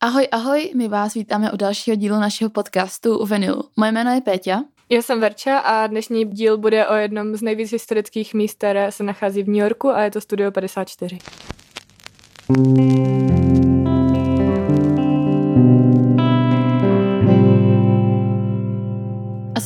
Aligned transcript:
Ahoj, 0.00 0.28
ahoj, 0.32 0.70
my 0.74 0.88
vás 0.88 1.14
vítáme 1.14 1.52
u 1.52 1.56
dalšího 1.56 1.96
dílu 1.96 2.20
našeho 2.20 2.50
podcastu 2.50 3.18
u 3.18 3.26
Venilu. 3.26 3.64
Moje 3.76 3.92
jméno 3.92 4.10
je 4.10 4.20
Péťa. 4.20 4.64
Já 4.90 5.02
jsem 5.02 5.20
Verča 5.20 5.58
a 5.58 5.86
dnešní 5.86 6.24
díl 6.24 6.58
bude 6.58 6.86
o 6.86 6.94
jednom 6.94 7.36
z 7.36 7.42
nejvíc 7.42 7.72
historických 7.72 8.34
míst, 8.34 8.54
které 8.54 8.92
se 8.92 9.04
nachází 9.04 9.42
v 9.42 9.46
New 9.46 9.56
Yorku 9.56 9.88
a 9.88 10.02
je 10.02 10.10
to 10.10 10.20
Studio 10.20 10.50
54. 10.50 11.18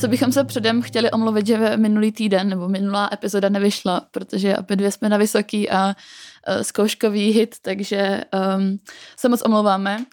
Asi 0.03 0.09
bychom 0.09 0.31
se 0.31 0.43
předem 0.43 0.81
chtěli 0.81 1.11
omluvit, 1.11 1.47
že 1.47 1.77
minulý 1.77 2.11
týden 2.11 2.49
nebo 2.49 2.69
minulá 2.69 3.09
epizoda 3.13 3.49
nevyšla, 3.49 4.01
protože 4.11 4.57
opět 4.57 4.75
dvě 4.75 4.91
jsme 4.91 5.09
na 5.09 5.17
vysoký 5.17 5.69
a 5.69 5.87
uh, 5.87 6.61
zkouškový 6.61 7.31
hit, 7.31 7.55
takže 7.61 8.23
um, 8.57 8.79
se 9.17 9.29
moc 9.29 9.41
omlouváme, 9.41 10.05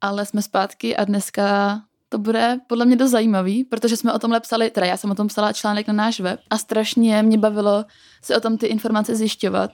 ale 0.00 0.26
jsme 0.26 0.42
zpátky 0.42 0.96
a 0.96 1.04
dneska 1.04 1.80
to 2.08 2.18
bude 2.18 2.58
podle 2.66 2.84
mě 2.84 2.96
dost 2.96 3.10
zajímavý, 3.10 3.64
protože 3.64 3.96
jsme 3.96 4.12
o 4.12 4.18
tomhle 4.18 4.40
psali, 4.40 4.70
teda 4.70 4.86
já 4.86 4.96
jsem 4.96 5.10
o 5.10 5.14
tom 5.14 5.28
psala 5.28 5.52
článek 5.52 5.86
na 5.86 5.92
náš 5.92 6.20
web 6.20 6.40
a 6.50 6.58
strašně 6.58 7.22
mě 7.22 7.38
bavilo 7.38 7.84
si 8.22 8.36
o 8.36 8.40
tom 8.40 8.58
ty 8.58 8.66
informace 8.66 9.16
zjišťovat 9.16 9.70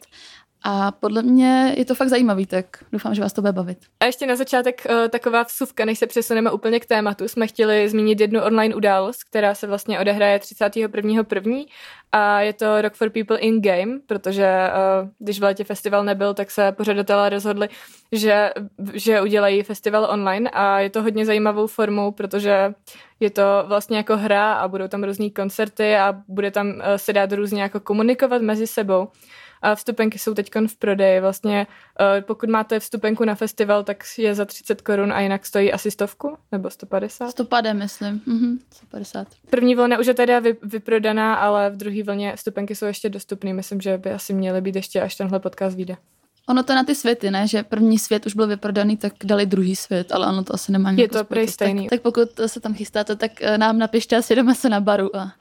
a 0.67 0.91
podle 0.91 1.23
mě 1.23 1.75
je 1.77 1.85
to 1.85 1.95
fakt 1.95 2.09
zajímavý, 2.09 2.47
tak 2.47 2.67
doufám, 2.93 3.15
že 3.15 3.23
vás 3.23 3.33
to 3.33 3.41
bude 3.41 3.53
bavit. 3.53 3.79
A 4.01 4.05
ještě 4.05 4.27
na 4.27 4.37
začátek 4.37 4.87
uh, 4.91 5.09
taková 5.09 5.43
vsuvka, 5.43 5.85
než 5.85 5.99
se 5.99 6.07
přesuneme 6.07 6.51
úplně 6.51 6.81
k 6.81 6.87
tématu. 6.87 7.29
Jsme 7.29 7.47
chtěli 7.47 7.89
zmínit 7.89 8.21
jednu 8.21 8.43
online 8.43 8.75
událost, 8.75 9.25
která 9.25 9.55
se 9.55 9.67
vlastně 9.67 10.01
odehraje 10.01 10.39
31.1. 10.39 11.67
a 12.13 12.41
je 12.41 12.53
to 12.53 12.83
Rock 12.83 12.95
for 12.95 13.11
People 13.11 13.39
in 13.39 13.63
Game, 13.63 13.99
protože 14.07 14.47
uh, 14.47 15.09
když 15.19 15.41
v 15.41 15.43
létě 15.43 15.65
festival 15.65 16.05
nebyl, 16.05 16.35
tak 16.35 16.51
se 16.51 16.73
pořadatelé 16.73 17.29
rozhodli, 17.29 17.69
že, 18.13 18.51
že 18.95 19.21
udělají 19.21 19.63
festival 19.63 20.09
online 20.11 20.51
a 20.51 20.81
je 20.81 20.91
to 20.91 21.03
hodně 21.03 21.27
zajímavou 21.27 21.67
formou, 21.67 22.13
protože 22.13 22.75
je 23.21 23.31
to 23.31 23.43
vlastně 23.67 23.97
jako 23.97 24.17
hra 24.17 24.53
a 24.53 24.69
budou 24.69 24.89
tam 24.89 25.05
různý 25.05 25.31
koncerty 25.31 25.97
a 25.97 26.23
bude 26.29 26.51
tam 26.51 26.67
uh, 26.67 26.75
se 26.97 27.13
dát 27.13 27.33
různě 27.33 27.63
jako 27.63 27.81
komunikovat 27.81 28.43
mezi 28.43 28.67
sebou. 28.67 29.09
A 29.65 29.75
vstupenky 29.75 30.19
jsou 30.19 30.35
teď 30.35 30.51
v 30.67 30.77
prodeji. 30.77 31.21
Vlastně 31.21 31.67
eh, 32.01 32.21
pokud 32.21 32.49
máte 32.49 32.81
vstupenku 32.81 33.25
na 33.25 33.35
festival, 33.35 33.85
tak 33.85 34.05
je 34.19 34.35
za 34.35 34.45
30 34.45 34.83
korun 34.83 35.13
a 35.13 35.21
jinak 35.21 35.47
stojí 35.47 35.73
asi 35.73 35.91
stovku 35.91 36.37
nebo 36.53 36.71
150. 36.71 37.31
150, 37.31 37.73
myslím. 37.73 38.23
Mhm, 38.27 38.59
150. 38.71 39.29
První 39.51 39.75
vlna 39.75 39.99
už 39.99 40.07
je 40.07 40.15
teda 40.15 40.43
vyprodaná, 40.63 41.35
ale 41.35 41.71
v 41.71 41.77
druhé 41.77 42.03
vlně 42.03 42.37
vstupenky 42.37 42.75
jsou 42.75 42.87
ještě 42.87 43.09
dostupné. 43.09 43.53
Myslím, 43.53 43.81
že 43.81 43.99
by 43.99 44.11
asi 44.11 44.35
měly 44.35 44.61
být 44.61 44.77
ještě, 44.77 45.01
až 45.01 45.15
tenhle 45.15 45.41
podcast 45.41 45.77
vyjde. 45.77 45.97
Ono 46.49 46.63
to 46.63 46.75
na 46.75 46.85
ty 46.85 46.95
světy, 46.95 47.31
ne? 47.31 47.49
Že 47.49 47.63
první 47.63 47.99
svět 47.99 48.27
už 48.27 48.35
byl 48.35 48.47
vyprodaný, 48.47 48.97
tak 48.97 49.13
dali 49.25 49.47
druhý 49.47 49.77
svět, 49.77 50.13
ale 50.13 50.27
ono 50.27 50.45
to 50.45 50.55
asi 50.55 50.73
nemá 50.73 50.91
Je 50.91 51.09
to 51.09 51.25
prej 51.25 51.49
stejný. 51.49 51.83
Tak, 51.83 51.91
tak, 51.91 52.03
pokud 52.03 52.29
se 52.47 52.61
tam 52.61 52.75
chystáte, 52.75 53.17
tak 53.17 53.43
eh, 53.43 53.59
nám 53.59 53.79
napište 53.79 54.17
a 54.17 54.23
sjedeme 54.23 54.55
se 54.55 54.69
na 54.69 54.81
baru. 54.81 55.17
A, 55.17 55.21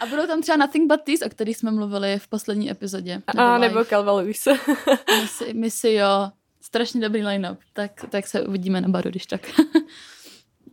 a 0.00 0.06
budou 0.06 0.26
tam 0.26 0.42
třeba 0.42 0.56
Nothing 0.56 0.92
But 0.92 1.00
These, 1.02 1.26
o 1.26 1.28
kterých 1.28 1.56
jsme 1.56 1.70
mluvili 1.70 2.18
v 2.18 2.28
poslední 2.28 2.70
epizodě. 2.70 3.22
Nebo 3.34 3.42
a 3.42 3.58
nebo 3.58 3.84
Calvaluis. 3.84 4.48
misi, 5.20 5.54
misi, 5.54 5.92
jo. 5.92 6.30
Strašně 6.60 7.00
dobrý 7.00 7.24
line-up. 7.24 7.58
Tak, 7.72 7.90
tak 8.10 8.26
se 8.26 8.42
uvidíme 8.42 8.80
na 8.80 8.88
baru, 8.88 9.10
když 9.10 9.26
tak. 9.26 9.40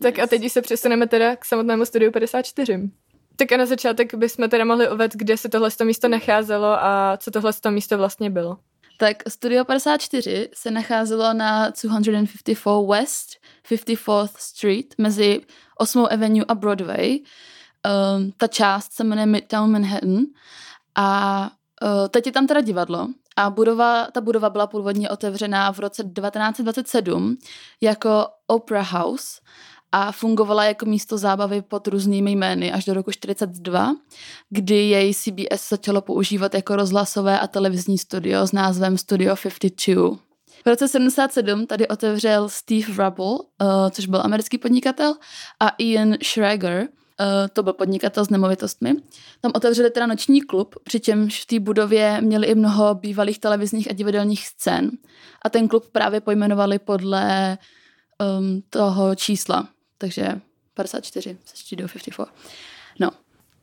tak 0.01 0.19
a 0.19 0.27
teď 0.27 0.51
se 0.51 0.61
přesuneme 0.61 1.07
teda 1.07 1.35
k 1.35 1.45
samotnému 1.45 1.85
studiu 1.85 2.11
54. 2.11 2.89
Tak 3.35 3.51
a 3.51 3.57
na 3.57 3.65
začátek 3.65 4.15
bychom 4.15 4.49
teda 4.49 4.65
mohli 4.65 4.89
uvést, 4.89 5.11
kde 5.15 5.37
se 5.37 5.49
tohle 5.49 5.69
místo 5.83 6.07
nacházelo 6.07 6.67
a 6.67 7.17
co 7.17 7.31
tohle 7.31 7.51
místo 7.69 7.97
vlastně 7.97 8.29
bylo. 8.29 8.57
Tak 8.97 9.17
Studio 9.27 9.65
54 9.65 10.49
se 10.53 10.71
nacházelo 10.71 11.33
na 11.33 11.69
254 11.69 12.61
West 12.87 13.29
54th 13.69 14.29
Street 14.37 14.95
mezi 14.97 15.41
8. 15.77 16.07
Avenue 16.11 16.45
a 16.47 16.55
Broadway. 16.55 17.19
Um, 18.17 18.31
ta 18.37 18.47
část 18.47 18.93
se 18.93 19.03
jmenuje 19.03 19.25
Midtown 19.25 19.71
Manhattan 19.71 20.19
a 20.95 21.51
uh, 21.83 22.07
teď 22.07 22.25
je 22.25 22.31
tam 22.31 22.47
teda 22.47 22.61
divadlo 22.61 23.07
a 23.35 23.49
budova, 23.49 24.07
ta 24.11 24.21
budova 24.21 24.49
byla 24.49 24.67
původně 24.67 25.09
otevřená 25.09 25.71
v 25.71 25.79
roce 25.79 26.03
1927 26.03 27.37
jako 27.81 28.27
Opera 28.47 28.81
House 28.81 29.41
a 29.95 30.11
fungovala 30.11 30.63
jako 30.63 30.85
místo 30.85 31.17
zábavy 31.17 31.61
pod 31.61 31.87
různými 31.87 32.31
jmény 32.31 32.71
až 32.71 32.85
do 32.85 32.93
roku 32.93 33.11
42, 33.11 33.95
kdy 34.49 34.75
jej 34.75 35.13
CBS 35.13 35.69
začalo 35.69 36.01
používat 36.01 36.53
jako 36.53 36.75
rozhlasové 36.75 37.39
a 37.39 37.47
televizní 37.47 37.97
studio 37.97 38.47
s 38.47 38.51
názvem 38.51 38.97
Studio 38.97 39.35
52. 39.35 40.17
V 40.65 40.67
roce 40.67 40.87
77 40.87 41.67
tady 41.67 41.87
otevřel 41.87 42.49
Steve 42.49 42.87
Rubble, 42.87 43.25
uh, 43.31 43.37
což 43.91 44.05
byl 44.05 44.21
americký 44.23 44.57
podnikatel, 44.57 45.15
a 45.59 45.69
Ian 45.77 46.13
Schrager, 46.23 46.79
uh, 46.79 46.87
to 47.53 47.63
byl 47.63 47.73
podnikatel 47.73 48.25
s 48.25 48.29
nemovitostmi. 48.29 48.93
Tam 49.41 49.51
otevřeli 49.55 49.91
teda 49.91 50.07
noční 50.07 50.41
klub, 50.41 50.75
přičemž 50.83 51.41
v 51.41 51.45
té 51.45 51.59
budově 51.59 52.21
měli 52.21 52.47
i 52.47 52.55
mnoho 52.55 52.95
bývalých 52.95 53.39
televizních 53.39 53.89
a 53.89 53.93
divadelních 53.93 54.47
scén. 54.47 54.91
A 55.45 55.49
ten 55.49 55.67
klub 55.67 55.87
právě 55.91 56.21
pojmenovali 56.21 56.79
podle 56.79 57.57
um, 58.39 58.61
toho 58.69 59.15
čísla, 59.15 59.67
takže 60.03 60.27
54 60.73 61.37
se 61.45 61.57
Studio 61.57 61.87
54. 61.87 62.27
No. 62.99 63.09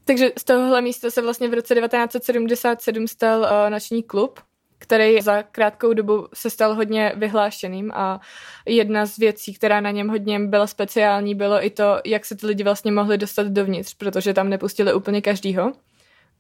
Takže 0.05 0.33
z 0.39 0.45
tohohle 0.45 0.83
místa 0.83 1.11
se 1.11 1.23
vlastně 1.23 1.49
v 1.49 1.55
roce 1.55 1.75
1977 1.75 3.09
stal 3.09 3.41
uh, 3.41 3.71
noční 3.71 4.03
klub, 4.03 4.41
který 4.79 5.21
za 5.21 5.43
krátkou 5.43 5.93
dobu 5.93 6.29
se 6.35 6.51
stal 6.51 6.75
hodně 6.75 7.13
vyhlášeným 7.17 7.93
a 7.95 8.21
jedna 8.67 9.07
z 9.07 9.17
věcí, 9.17 9.55
která 9.55 9.81
na 9.81 9.91
něm 9.91 10.09
hodně 10.09 10.41
byla 10.41 10.67
speciální, 10.67 11.35
bylo 11.35 11.65
i 11.65 11.71
to, 11.71 12.01
jak 12.05 12.25
se 12.25 12.37
ty 12.37 12.47
lidi 12.47 12.65
vlastně 12.65 12.93
mohli 12.93 13.19
dostat 13.19 13.47
dovnitř, 13.47 13.95
protože 13.95 14.35
tam 14.35 14.49
nepustili 14.49 14.95
úplně 14.95 15.23
každýho. 15.23 15.73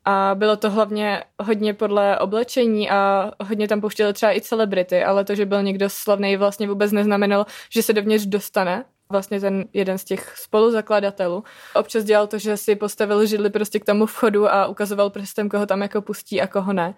A 0.04 0.34
bylo 0.34 0.56
to 0.56 0.70
hlavně 0.70 1.24
hodně 1.38 1.74
podle 1.74 2.18
oblečení 2.18 2.90
a 2.90 3.30
hodně 3.40 3.68
tam 3.68 3.80
pouštěli 3.80 4.12
třeba 4.12 4.36
i 4.36 4.40
celebrity, 4.40 5.04
ale 5.04 5.24
to, 5.24 5.34
že 5.34 5.46
byl 5.46 5.62
někdo 5.62 5.90
slavný, 5.90 6.36
vlastně 6.36 6.68
vůbec 6.68 6.92
neznamenalo, 6.92 7.46
že 7.70 7.82
se 7.82 7.92
dovnitř 7.92 8.26
dostane 8.26 8.84
vlastně 9.10 9.40
ten 9.40 9.64
jeden 9.72 9.98
z 9.98 10.04
těch 10.04 10.34
spoluzakladatelů. 10.36 11.44
Občas 11.74 12.04
dělal 12.04 12.26
to, 12.26 12.38
že 12.38 12.56
si 12.56 12.76
postavil 12.76 13.26
židli 13.26 13.50
prostě 13.50 13.78
k 13.80 13.84
tomu 13.84 14.06
vchodu 14.06 14.52
a 14.52 14.66
ukazoval 14.66 15.10
prstem, 15.10 15.48
koho 15.48 15.66
tam 15.66 15.82
jako 15.82 16.02
pustí 16.02 16.40
a 16.40 16.46
koho 16.46 16.72
ne. 16.72 16.94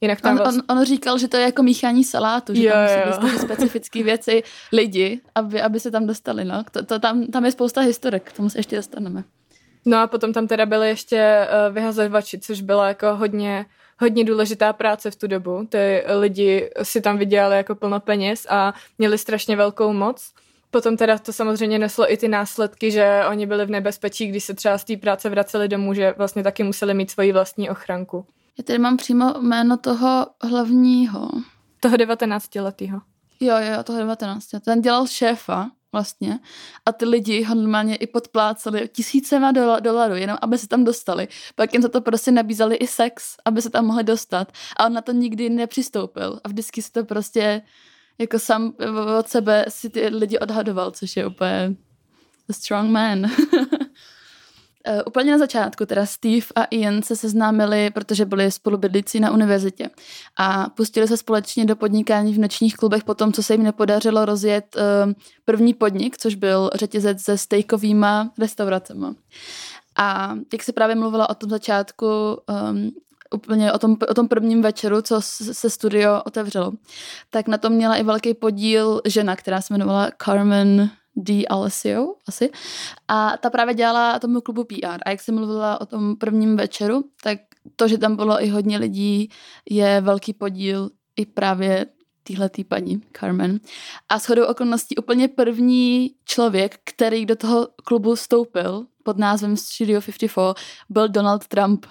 Jinak 0.00 0.20
tam 0.20 0.32
on, 0.32 0.38
vlastně... 0.38 0.62
on, 0.68 0.78
on 0.78 0.84
říkal, 0.84 1.18
že 1.18 1.28
to 1.28 1.36
je 1.36 1.42
jako 1.42 1.62
míchání 1.62 2.04
salátu, 2.04 2.54
že 2.54 2.64
jo, 2.64 2.72
tam 2.72 3.22
musí 3.22 3.32
být 3.32 3.40
specifické 3.40 4.02
věci 4.02 4.42
lidi, 4.72 5.20
aby, 5.34 5.62
aby 5.62 5.80
se 5.80 5.90
tam 5.90 6.06
dostali. 6.06 6.44
No. 6.44 6.64
To, 6.70 6.84
to, 6.84 6.98
tam, 6.98 7.26
tam 7.26 7.44
je 7.44 7.52
spousta 7.52 7.80
historek, 7.80 8.30
k 8.32 8.36
tomu 8.36 8.50
se 8.50 8.58
ještě 8.58 8.76
dostaneme. 8.76 9.24
No 9.84 9.98
a 9.98 10.06
potom 10.06 10.32
tam 10.32 10.46
teda 10.46 10.66
byly 10.66 10.88
ještě 10.88 11.48
uh, 11.68 11.74
vyhazovači, 11.74 12.38
což 12.38 12.60
byla 12.60 12.88
jako 12.88 13.16
hodně 13.16 13.66
hodně 13.98 14.24
důležitá 14.24 14.72
práce 14.72 15.10
v 15.10 15.16
tu 15.16 15.26
dobu. 15.26 15.66
Ty 15.68 16.02
lidi 16.18 16.70
si 16.82 17.00
tam 17.00 17.18
vydělali 17.18 17.56
jako 17.56 17.74
plno 17.74 18.00
peněz 18.00 18.46
a 18.50 18.74
měli 18.98 19.18
strašně 19.18 19.56
velkou 19.56 19.92
moc. 19.92 20.32
Potom 20.70 20.96
teda 20.96 21.18
to 21.18 21.32
samozřejmě 21.32 21.78
neslo 21.78 22.12
i 22.12 22.16
ty 22.16 22.28
následky, 22.28 22.90
že 22.90 23.22
oni 23.30 23.46
byli 23.46 23.66
v 23.66 23.70
nebezpečí, 23.70 24.26
když 24.26 24.44
se 24.44 24.54
třeba 24.54 24.78
z 24.78 24.84
té 24.84 24.96
práce 24.96 25.30
vraceli 25.30 25.68
domů, 25.68 25.94
že 25.94 26.14
vlastně 26.18 26.42
taky 26.42 26.62
museli 26.62 26.94
mít 26.94 27.10
svoji 27.10 27.32
vlastní 27.32 27.70
ochranku. 27.70 28.26
Já 28.58 28.64
tady 28.64 28.78
mám 28.78 28.96
přímo 28.96 29.34
jméno 29.40 29.76
toho 29.76 30.26
hlavního. 30.42 31.30
Toho 31.80 31.96
19-letého. 31.96 33.00
Jo, 33.40 33.56
jo, 33.58 33.82
toho 33.82 33.98
19. 33.98 34.46
Ten 34.64 34.82
dělal 34.82 35.06
šéfa 35.06 35.70
vlastně 35.92 36.38
a 36.86 36.92
ty 36.92 37.04
lidi 37.04 37.42
ho 37.42 37.54
normálně 37.54 37.96
i 37.96 38.06
podpláceli 38.06 38.88
tisícema 38.88 39.52
dola, 39.52 39.80
dolarů, 39.80 40.14
jenom 40.14 40.38
aby 40.40 40.58
se 40.58 40.68
tam 40.68 40.84
dostali. 40.84 41.28
Pak 41.54 41.72
jim 41.72 41.82
za 41.82 41.88
to 41.88 42.00
prostě 42.00 42.30
nabízeli 42.32 42.76
i 42.76 42.86
sex, 42.86 43.36
aby 43.44 43.62
se 43.62 43.70
tam 43.70 43.86
mohli 43.86 44.04
dostat 44.04 44.52
a 44.76 44.86
on 44.86 44.92
na 44.92 45.00
to 45.00 45.12
nikdy 45.12 45.50
nepřistoupil 45.50 46.40
a 46.44 46.48
vždycky 46.48 46.82
se 46.82 46.92
to 46.92 47.04
prostě 47.04 47.62
jako 48.18 48.38
sám 48.38 48.72
od 49.18 49.28
sebe 49.28 49.64
si 49.68 49.90
ty 49.90 50.08
lidi 50.08 50.38
odhadoval, 50.38 50.90
což 50.90 51.16
je 51.16 51.26
úplně 51.26 51.74
a 52.48 52.52
strong 52.52 52.90
man. 52.90 53.24
Uh, 53.24 53.30
úplně 55.06 55.32
na 55.32 55.38
začátku 55.38 55.86
teda 55.86 56.06
Steve 56.06 56.46
a 56.54 56.64
Ian 56.64 57.02
se 57.02 57.16
seznámili, 57.16 57.90
protože 57.90 58.24
byli 58.24 58.50
spolubydlící 58.50 59.20
na 59.20 59.30
univerzitě 59.30 59.90
a 60.36 60.68
pustili 60.68 61.08
se 61.08 61.16
společně 61.16 61.64
do 61.64 61.76
podnikání 61.76 62.34
v 62.34 62.38
nočních 62.38 62.76
klubech 62.76 63.04
po 63.04 63.14
tom, 63.14 63.32
co 63.32 63.42
se 63.42 63.54
jim 63.54 63.62
nepodařilo 63.62 64.24
rozjet 64.24 64.76
uh, 64.76 65.12
první 65.44 65.74
podnik, 65.74 66.18
což 66.18 66.34
byl 66.34 66.70
řetězec 66.74 67.22
se 67.22 67.38
stejkovýma 67.38 68.32
restauracemi. 68.38 69.06
A 69.96 70.36
jak 70.52 70.62
se 70.62 70.72
právě 70.72 70.96
mluvila 70.96 71.30
o 71.30 71.34
tom 71.34 71.50
začátku, 71.50 72.06
um, 72.70 72.90
úplně 73.36 73.72
o 73.72 73.78
tom, 73.78 73.96
o 74.08 74.14
tom 74.14 74.28
prvním 74.28 74.62
večeru, 74.62 75.02
co 75.02 75.20
se 75.52 75.70
studio 75.70 76.22
otevřelo, 76.26 76.72
tak 77.30 77.48
na 77.48 77.58
tom 77.58 77.72
měla 77.72 77.96
i 77.96 78.02
velký 78.02 78.34
podíl 78.34 79.00
žena, 79.06 79.36
která 79.36 79.60
se 79.60 79.74
jmenovala 79.74 80.10
Carmen 80.24 80.90
D. 81.16 81.46
Alessio 81.46 82.14
asi. 82.28 82.50
A 83.08 83.36
ta 83.36 83.50
právě 83.50 83.74
dělala 83.74 84.18
tomu 84.18 84.40
klubu 84.40 84.64
PR. 84.64 84.98
A 85.06 85.10
jak 85.10 85.20
jsem 85.20 85.34
mluvila 85.34 85.80
o 85.80 85.86
tom 85.86 86.16
prvním 86.16 86.56
večeru, 86.56 87.04
tak 87.22 87.38
to, 87.76 87.88
že 87.88 87.98
tam 87.98 88.16
bylo 88.16 88.44
i 88.44 88.48
hodně 88.48 88.78
lidí, 88.78 89.30
je 89.70 90.00
velký 90.00 90.32
podíl 90.32 90.90
i 91.16 91.26
právě 91.26 91.86
týhletý 92.26 92.64
paní 92.64 93.02
Carmen. 93.20 93.60
A 94.08 94.18
shodou 94.18 94.44
okolností 94.44 94.96
úplně 94.96 95.28
první 95.28 96.10
člověk, 96.24 96.80
který 96.84 97.26
do 97.26 97.36
toho 97.36 97.68
klubu 97.84 98.14
vstoupil 98.14 98.86
pod 99.02 99.18
názvem 99.18 99.56
Studio 99.56 100.00
54, 100.00 100.32
byl 100.88 101.08
Donald 101.08 101.46
Trump, 101.46 101.86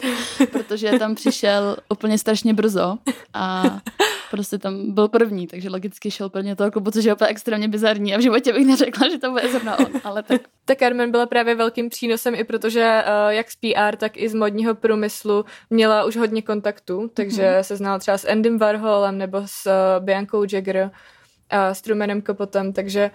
protože 0.52 0.98
tam 0.98 1.14
přišel 1.14 1.76
úplně 1.88 2.18
strašně 2.18 2.54
brzo 2.54 2.98
a 3.34 3.64
prostě 4.30 4.58
tam 4.58 4.94
byl 4.94 5.08
první, 5.08 5.46
takže 5.46 5.70
logicky 5.70 6.10
šel 6.10 6.28
prvně 6.30 6.56
toho 6.56 6.70
klubu, 6.70 6.90
což 6.90 7.04
je 7.04 7.14
úplně 7.14 7.28
extrémně 7.28 7.68
bizarní 7.68 8.14
a 8.14 8.18
v 8.18 8.20
životě 8.20 8.52
bych 8.52 8.66
neřekla, 8.66 9.08
že 9.08 9.18
to 9.18 9.30
bude 9.30 9.48
zrovna 9.48 9.78
on, 9.78 9.86
ale 10.04 10.22
tak. 10.22 10.40
Ta 10.64 10.74
Carmen 10.74 11.10
byla 11.10 11.26
právě 11.26 11.54
velkým 11.54 11.88
přínosem 11.88 12.34
i 12.34 12.44
protože 12.44 13.02
uh, 13.06 13.30
jak 13.32 13.50
z 13.50 13.56
PR, 13.56 13.96
tak 13.96 14.16
i 14.16 14.28
z 14.28 14.34
modního 14.34 14.74
průmyslu 14.74 15.44
měla 15.70 16.04
už 16.04 16.16
hodně 16.16 16.42
kontaktů, 16.42 17.10
takže 17.14 17.42
mm-hmm. 17.42 17.60
se 17.60 17.76
znala 17.76 17.98
třeba 17.98 18.18
s 18.18 18.28
Andym 18.28 18.58
Warholem 18.58 19.18
nebo 19.18 19.42
s 19.46 19.66
uh, 19.66 20.04
Biancou 20.04 20.44
Jagger 20.52 20.90
a 21.50 21.74
s 21.74 21.82
Trumanem 21.82 22.22
Capotem, 22.22 22.72
takže 22.72 23.10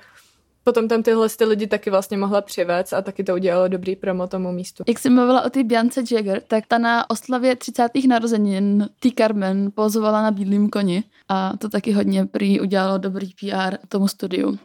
potom 0.65 0.87
tam 0.87 1.03
tyhle 1.03 1.29
ty 1.29 1.45
lidi 1.45 1.67
taky 1.67 1.89
vlastně 1.89 2.17
mohla 2.17 2.41
přivést 2.41 2.93
a 2.93 3.01
taky 3.01 3.23
to 3.23 3.33
udělalo 3.33 3.67
dobrý 3.67 3.95
promo 3.95 4.27
tomu 4.27 4.51
místu. 4.51 4.83
Jak 4.87 4.99
jsi 4.99 5.09
mluvila 5.09 5.45
o 5.45 5.49
té 5.49 5.63
Biance 5.63 6.03
Jagger, 6.11 6.41
tak 6.47 6.63
ta 6.67 6.77
na 6.77 7.09
oslavě 7.09 7.55
30. 7.55 7.89
narozenin 8.07 8.89
T. 8.99 9.09
Carmen 9.17 9.71
pozovala 9.75 10.21
na 10.21 10.31
bílým 10.31 10.69
koni 10.69 11.03
a 11.29 11.53
to 11.57 11.69
taky 11.69 11.91
hodně 11.91 12.25
prý 12.25 12.59
udělalo 12.61 12.97
dobrý 12.97 13.27
PR 13.27 13.77
tomu 13.89 14.07
studiu. 14.07 14.59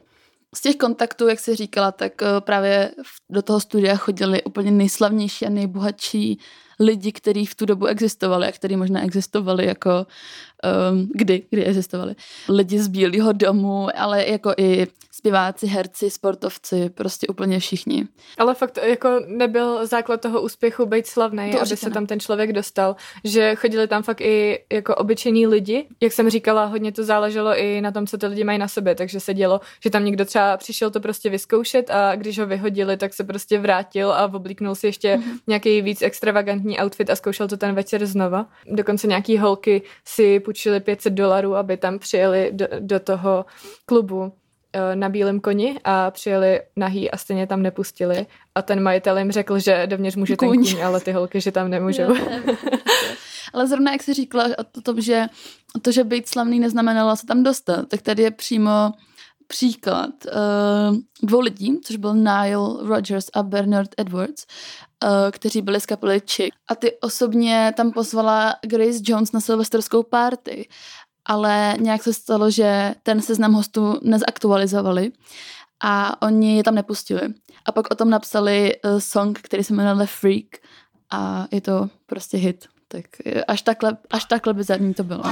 Z 0.55 0.61
těch 0.61 0.76
kontaktů, 0.76 1.29
jak 1.29 1.41
jsi 1.41 1.56
říkala, 1.56 1.93
tak 1.93 2.23
eh, 2.23 2.26
právě 2.41 2.91
do 3.31 3.43
toho 3.43 3.61
studia 3.61 3.96
chodili 3.96 4.43
úplně 4.43 4.70
nejslavnější 4.70 5.46
a 5.46 5.50
nejbohatší 5.50 6.38
lidi, 6.81 7.12
kteří 7.12 7.46
v 7.46 7.55
tu 7.55 7.67
dobu 7.67 7.87
existovali 7.87 8.49
a 8.49 8.53
kteří 8.53 8.76
možná 8.76 9.03
existovali 9.03 9.67
jako 9.67 10.06
um, 10.91 11.11
kdy, 11.14 11.43
kdy 11.50 11.64
existovali. 11.64 12.14
Lidi 12.49 12.79
z 12.79 12.88
Bílého 12.88 13.32
domu, 13.32 13.88
ale 13.96 14.26
jako 14.26 14.55
i 14.56 14.87
zpěváci, 15.20 15.67
herci, 15.67 16.11
sportovci, 16.11 16.90
prostě 16.90 17.26
úplně 17.26 17.61
všichni. 17.61 18.08
Ale 18.38 18.55
fakt 18.55 18.78
jako 18.82 19.08
nebyl 19.26 19.87
základ 19.87 20.20
toho 20.20 20.43
úspěchu 20.43 20.87
být 20.87 21.06
slavný, 21.06 21.55
aby 21.58 21.76
se 21.76 21.88
ne. 21.88 21.94
tam 21.94 22.06
ten 22.06 22.20
člověk 22.20 22.52
dostal, 22.52 22.96
že 23.25 23.55
chodili 23.55 23.88
tam 23.88 24.02
fakt 24.02 24.20
i 24.20 24.64
jako 24.72 24.94
obyčejní 24.94 25.46
lidi. 25.46 25.88
Jak 26.00 26.12
jsem 26.12 26.31
říkala, 26.31 26.64
hodně 26.64 26.93
to 26.93 27.05
záleželo 27.05 27.58
i 27.58 27.81
na 27.81 27.93
tom, 27.93 28.06
co 28.06 28.19
ty 28.19 28.26
lidi 28.26 28.44
mají 28.44 28.58
na 28.58 28.69
sobě, 28.69 28.94
takže 28.94 29.20
se 29.20 29.34
dělo, 29.34 29.61
že 29.82 29.90
tam 29.90 30.05
někdo 30.05 30.25
třeba 30.25 30.56
přišel 30.56 30.90
to 30.90 31.00
prostě 31.00 31.31
vyzkoušet 31.31 31.90
a 31.90 32.17
když 32.17 32.38
ho 32.38 32.46
vyhodili, 32.46 32.96
tak 32.96 33.14
se 33.14 33.25
prostě 33.25 33.58
vrátil 33.58 34.12
a 34.12 34.25
oblíknul 34.34 34.75
si 34.75 34.87
ještě 34.87 35.17
mm-hmm. 35.17 35.38
nějaký 35.46 35.82
víc 35.82 36.02
extravagantní 36.02 36.81
outfit 36.81 37.11
a 37.11 37.17
zkoušel 37.17 37.49
to 37.49 37.56
ten 37.56 37.75
večer 37.75 38.06
znova. 38.06 38.46
Dokonce 38.67 39.06
nějaký 39.06 39.38
holky 39.38 39.82
si 40.05 40.40
půjčili 40.40 40.81
500 40.81 41.12
dolarů, 41.12 41.56
aby 41.56 41.76
tam 41.76 41.99
přijeli 41.99 42.50
do, 42.52 42.67
do 42.81 43.00
toho 43.00 43.44
klubu 43.87 44.32
na 44.94 45.08
bílém 45.08 45.40
koni 45.40 45.81
a 45.84 46.11
přijeli 46.11 46.61
nahý 46.76 47.11
a 47.11 47.17
stejně 47.17 47.46
tam 47.46 47.62
nepustili. 47.62 48.26
A 48.55 48.62
ten 48.62 48.82
majitel 48.82 49.19
jim 49.19 49.32
řekl, 49.32 49.58
že 49.58 49.87
dovnitř 49.87 50.17
může 50.17 50.37
kůň. 50.37 50.64
ten 50.64 50.75
kůň, 50.75 50.84
ale 50.84 51.00
ty 51.00 51.12
holky, 51.12 51.40
že 51.40 51.52
tam 51.52 51.70
nemůžou. 51.70 52.14
Jo, 52.14 52.26
ale 53.52 53.67
zrovna 53.67 53.93
jak 53.93 54.02
jsi 54.02 54.14
říkala 54.14 54.44
o 54.78 54.81
tom, 54.81 55.00
že 55.00 55.26
to, 55.82 55.93
že 55.93 56.05
být 56.05 56.28
slavný 56.28 56.61
neznamenalo 56.61 57.17
se 57.17 57.26
tam 57.26 57.43
dostat, 57.43 57.88
tak 57.88 58.02
tady 58.02 58.22
je 58.22 58.31
přímo 58.31 58.93
příklad 59.46 60.11
uh, 60.26 60.96
dvou 61.22 61.40
lidí, 61.40 61.81
což 61.84 61.96
byl 61.96 62.14
Nile 62.14 62.88
Rogers 62.88 63.26
a 63.34 63.43
Bernard 63.43 63.90
Edwards, 63.99 64.46
uh, 65.05 65.11
kteří 65.31 65.62
byli 65.62 65.81
z 65.81 65.87
kapely 65.87 66.20
Chick. 66.20 66.55
A 66.69 66.75
ty 66.75 66.96
osobně 67.00 67.72
tam 67.76 67.93
pozvala 67.93 68.55
Grace 68.67 68.99
Jones 69.02 69.32
na 69.32 69.40
silvestrskou 69.40 70.02
party 70.02 70.69
ale 71.31 71.77
nějak 71.81 72.03
se 72.03 72.12
stalo, 72.12 72.50
že 72.50 72.94
ten 73.03 73.23
seznam 73.23 73.53
hostů 73.53 74.00
nezaktualizovali 74.03 75.12
a 75.81 76.23
oni 76.23 76.56
je 76.56 76.62
tam 76.62 76.75
nepustili. 76.75 77.21
A 77.67 77.73
pak 77.73 77.91
o 77.91 77.94
tom 77.94 78.11
napsali 78.11 78.75
uh, 78.85 78.99
song, 78.99 79.38
který 79.43 79.65
se 79.65 79.75
jmenuje 79.75 80.06
Freak 80.06 80.47
a 81.11 81.47
je 81.50 81.61
to 81.61 81.88
prostě 82.06 82.37
hit. 82.37 82.67
Tak 82.88 83.05
až 83.49 83.62
takhle, 83.62 83.97
až 84.11 84.25
takhle 84.25 84.55
bizarní 84.55 84.94
to 84.94 85.05
bylo. 85.05 85.23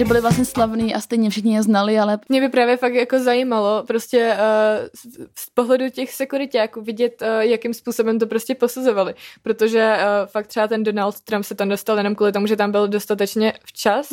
Že 0.00 0.04
byli 0.04 0.20
vlastně 0.20 0.44
slavní 0.44 0.94
a 0.94 1.00
stejně 1.00 1.30
všichni 1.30 1.54
je 1.54 1.62
znali, 1.62 1.98
ale... 1.98 2.18
Mě 2.28 2.40
by 2.40 2.48
právě 2.48 2.76
fakt 2.76 2.94
jako 2.94 3.18
zajímalo 3.18 3.84
prostě 3.86 4.34
uh, 4.34 4.88
z 5.38 5.50
pohledu 5.54 5.90
těch 5.90 6.12
sekuritáků 6.12 6.80
vidět, 6.80 7.22
uh, 7.22 7.28
jakým 7.40 7.74
způsobem 7.74 8.18
to 8.18 8.26
prostě 8.26 8.54
posuzovali, 8.54 9.14
protože 9.42 9.96
uh, 9.96 10.26
fakt 10.26 10.46
třeba 10.46 10.68
ten 10.68 10.82
Donald 10.82 11.20
Trump 11.20 11.44
se 11.44 11.54
tam 11.54 11.68
dostal 11.68 11.98
jenom 11.98 12.14
kvůli 12.14 12.32
tomu, 12.32 12.46
že 12.46 12.56
tam 12.56 12.70
byl 12.70 12.88
dostatečně 12.88 13.52
včas 13.64 14.08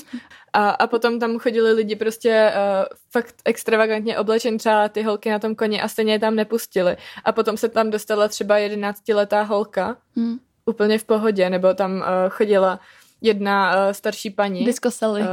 a, 0.53 0.69
a 0.69 0.87
potom 0.87 1.19
tam 1.19 1.39
chodili 1.39 1.73
lidi 1.73 1.95
prostě 1.95 2.51
uh, 2.55 2.85
fakt 3.11 3.35
extravagantně 3.45 4.17
oblečen, 4.17 4.57
třeba 4.57 4.89
ty 4.89 5.03
holky 5.03 5.29
na 5.29 5.39
tom 5.39 5.55
koni 5.55 5.81
a 5.81 5.87
stejně 5.87 6.13
je 6.13 6.19
tam 6.19 6.35
nepustili. 6.35 6.97
A 7.25 7.31
potom 7.31 7.57
se 7.57 7.69
tam 7.69 7.89
dostala 7.89 8.27
třeba 8.27 8.57
jedenáctiletá 8.57 9.41
holka, 9.41 9.97
hmm. 10.15 10.37
úplně 10.65 10.97
v 10.99 11.03
pohodě, 11.03 11.49
nebo 11.49 11.73
tam 11.73 11.95
uh, 11.95 12.03
chodila 12.29 12.79
jedna 13.21 13.75
uh, 13.75 13.91
starší 13.91 14.29
paní. 14.29 14.65
Disco 14.65 14.91
Sally. 14.91 15.21
Uh, 15.21 15.27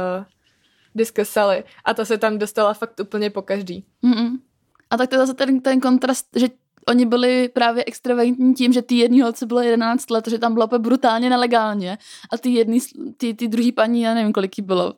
Disco 0.95 1.25
Sally. 1.25 1.63
A 1.85 1.93
ta 1.93 2.05
se 2.05 2.17
tam 2.17 2.37
dostala 2.37 2.73
fakt 2.73 2.99
úplně 2.99 3.29
po 3.29 3.41
každý. 3.41 3.85
Mm-mm. 4.03 4.39
A 4.89 4.97
tak 4.97 5.09
to 5.09 5.15
je 5.15 5.19
zase 5.19 5.33
ten, 5.33 5.61
ten 5.61 5.79
kontrast, 5.79 6.27
že 6.35 6.47
oni 6.87 7.05
byli 7.05 7.49
právě 7.49 7.83
extravagantní 7.87 8.53
tím, 8.53 8.73
že 8.73 8.81
ty 8.81 8.95
jedný 8.95 9.21
holce 9.21 9.45
bylo 9.45 9.61
11 9.61 10.09
let, 10.09 10.27
že 10.27 10.39
tam 10.39 10.53
bylo 10.53 10.65
úplně 10.65 10.79
brutálně 10.79 11.29
nelegálně 11.29 11.97
a 12.31 12.37
ty 12.37 12.49
jedný, 12.49 12.79
ty, 13.17 13.33
ty 13.33 13.47
druhý 13.47 13.71
paní, 13.71 14.01
já 14.01 14.13
nevím, 14.13 14.33
kolik 14.33 14.57
jí 14.57 14.63
bylo, 14.63 14.93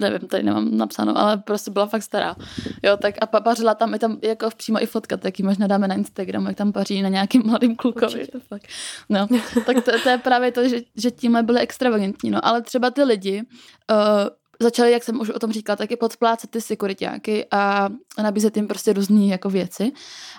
nevím, 0.00 0.28
tady 0.28 0.42
nemám 0.42 0.76
napsáno, 0.76 1.18
ale 1.18 1.36
prostě 1.36 1.70
byla 1.70 1.86
fakt 1.86 2.02
stará. 2.02 2.36
Jo, 2.82 2.96
tak 2.96 3.14
a 3.20 3.26
pa, 3.26 3.40
pařila 3.40 3.74
tam, 3.74 3.92
je 3.92 3.98
tam 3.98 4.18
jako 4.22 4.48
přímo 4.56 4.82
i 4.82 4.86
fotka, 4.86 5.16
tak 5.16 5.38
ji 5.38 5.44
možná 5.44 5.66
dáme 5.66 5.88
na 5.88 5.94
Instagram, 5.94 6.46
jak 6.46 6.56
tam 6.56 6.72
paří 6.72 7.02
na 7.02 7.08
nějakým 7.08 7.42
mladým 7.46 7.76
klukovi. 7.76 8.26
To 8.26 8.40
fakt. 8.40 8.66
No, 9.08 9.26
tak 9.66 9.84
to, 9.84 9.92
to, 10.02 10.08
je 10.08 10.18
právě 10.18 10.52
to, 10.52 10.68
že, 10.68 10.80
že 10.96 11.10
tímhle 11.10 11.42
byly 11.42 11.60
extravagantní, 11.60 12.30
no, 12.30 12.46
ale 12.46 12.62
třeba 12.62 12.90
ty 12.90 13.02
lidi 13.02 13.42
uh, 13.90 13.96
začali, 14.60 14.92
jak 14.92 15.02
jsem 15.02 15.20
už 15.20 15.30
o 15.30 15.38
tom 15.38 15.52
říkala, 15.52 15.76
taky 15.76 15.96
podplácet 15.96 16.50
ty 16.50 16.60
sekuritáky 16.60 17.46
a 17.50 17.88
nabízet 18.22 18.56
jim 18.56 18.68
prostě 18.68 18.92
různé 18.92 19.26
jako 19.26 19.50
věci. 19.50 19.92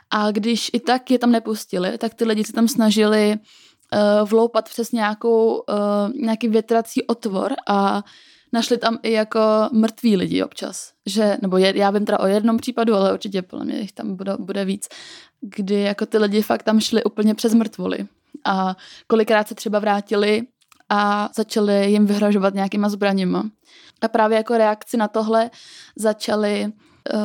A 0.09 0.31
když 0.31 0.69
i 0.73 0.79
tak 0.79 1.11
je 1.11 1.19
tam 1.19 1.31
nepustili, 1.31 1.97
tak 1.97 2.13
ty 2.13 2.25
lidi 2.25 2.43
se 2.43 2.53
tam 2.53 2.67
snažili 2.67 3.35
uh, 3.35 4.29
vloupat 4.29 4.69
přes 4.69 4.91
nějakou, 4.91 5.55
uh, 5.55 6.13
nějaký 6.15 6.47
větrací 6.47 7.03
otvor 7.03 7.53
a 7.67 8.03
našli 8.53 8.77
tam 8.77 8.97
i 9.03 9.11
jako 9.11 9.39
mrtví 9.71 10.17
lidi 10.17 10.43
občas. 10.43 10.91
Že, 11.05 11.37
nebo 11.41 11.57
je, 11.57 11.77
já 11.77 11.91
vím 11.91 12.05
teda 12.05 12.19
o 12.19 12.27
jednom 12.27 12.57
případu, 12.57 12.95
ale 12.95 13.13
určitě 13.13 13.41
podle 13.41 13.65
mě 13.65 13.79
jich 13.79 13.91
tam 13.91 14.15
bude, 14.15 14.33
bude 14.39 14.65
víc, 14.65 14.87
kdy 15.41 15.81
jako 15.81 16.05
ty 16.05 16.17
lidi 16.17 16.41
fakt 16.41 16.63
tam 16.63 16.79
šli 16.79 17.03
úplně 17.03 17.35
přes 17.35 17.53
mrtvoly. 17.53 18.07
A 18.45 18.75
kolikrát 19.07 19.47
se 19.47 19.55
třeba 19.55 19.79
vrátili 19.79 20.43
a 20.89 21.29
začali 21.35 21.91
jim 21.91 22.05
vyhrožovat 22.05 22.53
nějakýma 22.53 22.89
zbraněma. 22.89 23.49
A 24.01 24.07
právě 24.07 24.37
jako 24.37 24.57
reakci 24.57 24.97
na 24.97 25.07
tohle 25.07 25.49
začali 25.95 26.65
uh, 26.65 27.19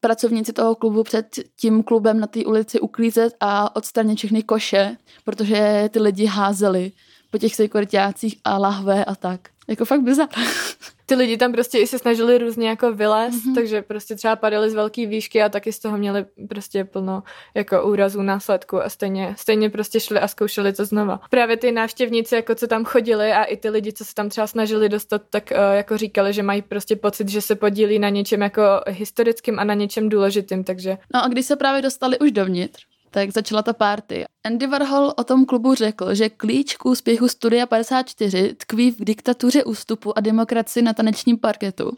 pracovníci 0.00 0.52
toho 0.52 0.74
klubu 0.74 1.02
před 1.02 1.26
tím 1.56 1.82
klubem 1.82 2.20
na 2.20 2.26
té 2.26 2.44
ulici 2.44 2.80
uklízet 2.80 3.34
a 3.40 3.76
odstranit 3.76 4.18
všechny 4.18 4.42
koše, 4.42 4.96
protože 5.24 5.88
ty 5.92 6.00
lidi 6.00 6.26
házeli 6.26 6.92
po 7.30 7.38
těch 7.38 7.54
sekuritácích 7.54 8.36
a 8.44 8.58
lahve 8.58 9.04
a 9.04 9.14
tak. 9.14 9.40
Jako 9.68 9.84
fakt 9.84 10.00
bizar. 10.00 10.28
Ty 11.06 11.14
lidi 11.14 11.36
tam 11.36 11.52
prostě 11.52 11.78
i 11.78 11.86
se 11.86 11.98
snažili 11.98 12.38
různě 12.38 12.68
jako 12.68 12.92
vylézt, 12.92 13.44
mm-hmm. 13.44 13.54
takže 13.54 13.82
prostě 13.82 14.14
třeba 14.14 14.36
padali 14.36 14.70
z 14.70 14.74
velké 14.74 15.06
výšky 15.06 15.42
a 15.42 15.48
taky 15.48 15.72
z 15.72 15.78
toho 15.78 15.98
měli 15.98 16.24
prostě 16.48 16.84
plno 16.84 17.22
jako 17.54 17.82
úrazů, 17.82 18.22
následku 18.22 18.82
a 18.82 18.88
stejně, 18.88 19.34
stejně 19.38 19.70
prostě 19.70 20.00
šli 20.00 20.20
a 20.20 20.28
zkoušeli 20.28 20.72
to 20.72 20.84
znova. 20.84 21.20
Právě 21.30 21.56
ty 21.56 21.72
návštěvníci, 21.72 22.34
jako 22.34 22.54
co 22.54 22.66
tam 22.66 22.84
chodili 22.84 23.32
a 23.32 23.44
i 23.44 23.56
ty 23.56 23.70
lidi, 23.70 23.92
co 23.92 24.04
se 24.04 24.14
tam 24.14 24.28
třeba 24.28 24.46
snažili 24.46 24.88
dostat, 24.88 25.22
tak 25.30 25.52
uh, 25.52 25.74
jako 25.76 25.96
říkali, 25.96 26.32
že 26.32 26.42
mají 26.42 26.62
prostě 26.62 26.96
pocit, 26.96 27.28
že 27.28 27.40
se 27.40 27.54
podílí 27.54 27.98
na 27.98 28.08
něčem 28.08 28.40
jako 28.40 28.62
historickým 28.88 29.58
a 29.58 29.64
na 29.64 29.74
něčem 29.74 30.08
důležitým, 30.08 30.64
takže... 30.64 30.98
No 31.14 31.24
a 31.24 31.28
když 31.28 31.46
se 31.46 31.56
právě 31.56 31.82
dostali 31.82 32.18
už 32.18 32.32
dovnitř, 32.32 32.89
tak 33.10 33.30
začala 33.30 33.62
ta 33.62 33.72
party. 33.72 34.24
Andy 34.44 34.66
Warhol 34.66 35.12
o 35.16 35.24
tom 35.24 35.44
klubu 35.44 35.74
řekl, 35.74 36.14
že 36.14 36.28
klíč 36.28 36.76
k 36.76 36.86
úspěchu 36.86 37.28
Studia 37.28 37.66
54 37.66 38.54
tkví 38.54 38.90
v 38.90 39.04
diktatuře 39.04 39.64
ústupu 39.64 40.18
a 40.18 40.20
demokracii 40.20 40.82
na 40.82 40.92
tanečním 40.92 41.38
parketu. 41.38 41.92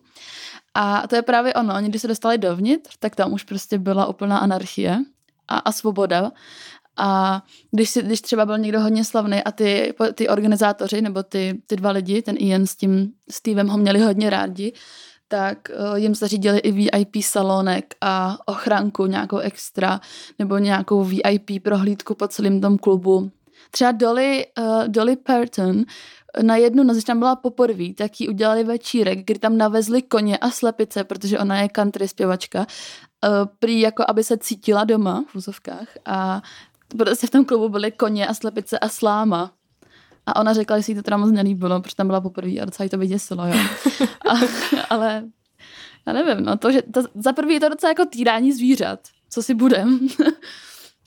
A 0.74 1.06
to 1.08 1.16
je 1.16 1.22
právě 1.22 1.54
ono. 1.54 1.74
Oni, 1.74 1.88
když 1.88 2.02
se 2.02 2.08
dostali 2.08 2.38
dovnitř, 2.38 2.96
tak 2.98 3.16
tam 3.16 3.32
už 3.32 3.44
prostě 3.44 3.78
byla 3.78 4.06
úplná 4.06 4.38
anarchie 4.38 4.98
a, 5.48 5.58
a 5.58 5.72
svoboda. 5.72 6.32
A 6.96 7.42
když, 7.70 7.90
si, 7.90 8.02
když 8.02 8.20
třeba 8.20 8.46
byl 8.46 8.58
někdo 8.58 8.80
hodně 8.80 9.04
slavný 9.04 9.42
a 9.42 9.52
ty, 9.52 9.94
ty 10.14 10.28
organizátoři 10.28 11.02
nebo 11.02 11.22
ty, 11.22 11.62
ty 11.66 11.76
dva 11.76 11.90
lidi, 11.90 12.22
ten 12.22 12.36
Ian 12.38 12.66
s 12.66 12.76
tím 12.76 13.12
Stevem 13.30 13.68
ho 13.68 13.78
měli 13.78 14.00
hodně 14.00 14.30
rádi, 14.30 14.72
tak 15.32 15.58
uh, 15.70 15.96
jim 15.96 16.14
zařídili 16.14 16.58
i 16.58 16.72
VIP 16.72 17.16
salonek 17.20 17.94
a 18.00 18.38
ochranku 18.46 19.06
nějakou 19.06 19.38
extra 19.38 20.00
nebo 20.38 20.58
nějakou 20.58 21.04
VIP 21.04 21.62
prohlídku 21.62 22.14
po 22.14 22.28
celém 22.28 22.60
tom 22.60 22.78
klubu. 22.78 23.30
Třeba 23.70 23.92
Dolly, 23.92 24.46
uh, 24.58 24.88
Dolly 24.88 25.16
Parton 25.16 25.84
na 26.42 26.56
jednu 26.56 26.84
noc, 26.84 27.04
tam 27.04 27.18
byla 27.18 27.36
poprvé, 27.36 27.94
tak 27.94 28.20
jí 28.20 28.28
udělali 28.28 28.64
večírek, 28.64 29.18
kdy 29.24 29.38
tam 29.38 29.56
navezli 29.56 30.02
koně 30.02 30.38
a 30.38 30.50
slepice, 30.50 31.04
protože 31.04 31.38
ona 31.38 31.62
je 31.62 31.68
country 31.68 32.08
zpěvačka, 32.08 32.58
uh, 32.60 32.66
prý 33.58 33.80
jako 33.80 34.04
aby 34.08 34.24
se 34.24 34.36
cítila 34.36 34.84
doma 34.84 35.24
v 35.28 35.34
úzovkách 35.34 35.88
a 36.04 36.42
prostě 36.98 37.26
v 37.26 37.30
tom 37.30 37.44
klubu 37.44 37.68
byly 37.68 37.92
koně 37.92 38.26
a 38.26 38.34
slepice 38.34 38.78
a 38.78 38.88
sláma. 38.88 39.52
A 40.26 40.40
ona 40.40 40.54
řekla, 40.54 40.76
že 40.76 40.82
si 40.82 40.94
to 40.94 41.02
teda 41.02 41.16
moc 41.16 41.32
nelíbilo, 41.32 41.80
protože 41.80 41.96
tam 41.96 42.06
byla 42.06 42.20
poprvé 42.20 42.58
a 42.60 42.64
docela 42.64 42.84
jí 42.84 42.90
to 42.90 42.98
vyděsilo, 42.98 43.46
jo. 43.46 43.54
A, 44.28 44.34
ale 44.90 45.24
já 46.06 46.12
nevím, 46.12 46.44
no 46.44 46.56
to, 46.56 46.72
že 46.72 46.82
to, 46.82 47.02
za 47.14 47.32
prvý 47.32 47.54
je 47.54 47.60
to 47.60 47.68
docela 47.68 47.90
jako 47.90 48.04
týrání 48.06 48.52
zvířat, 48.52 49.00
co 49.30 49.42
si 49.42 49.54
budem. 49.54 50.08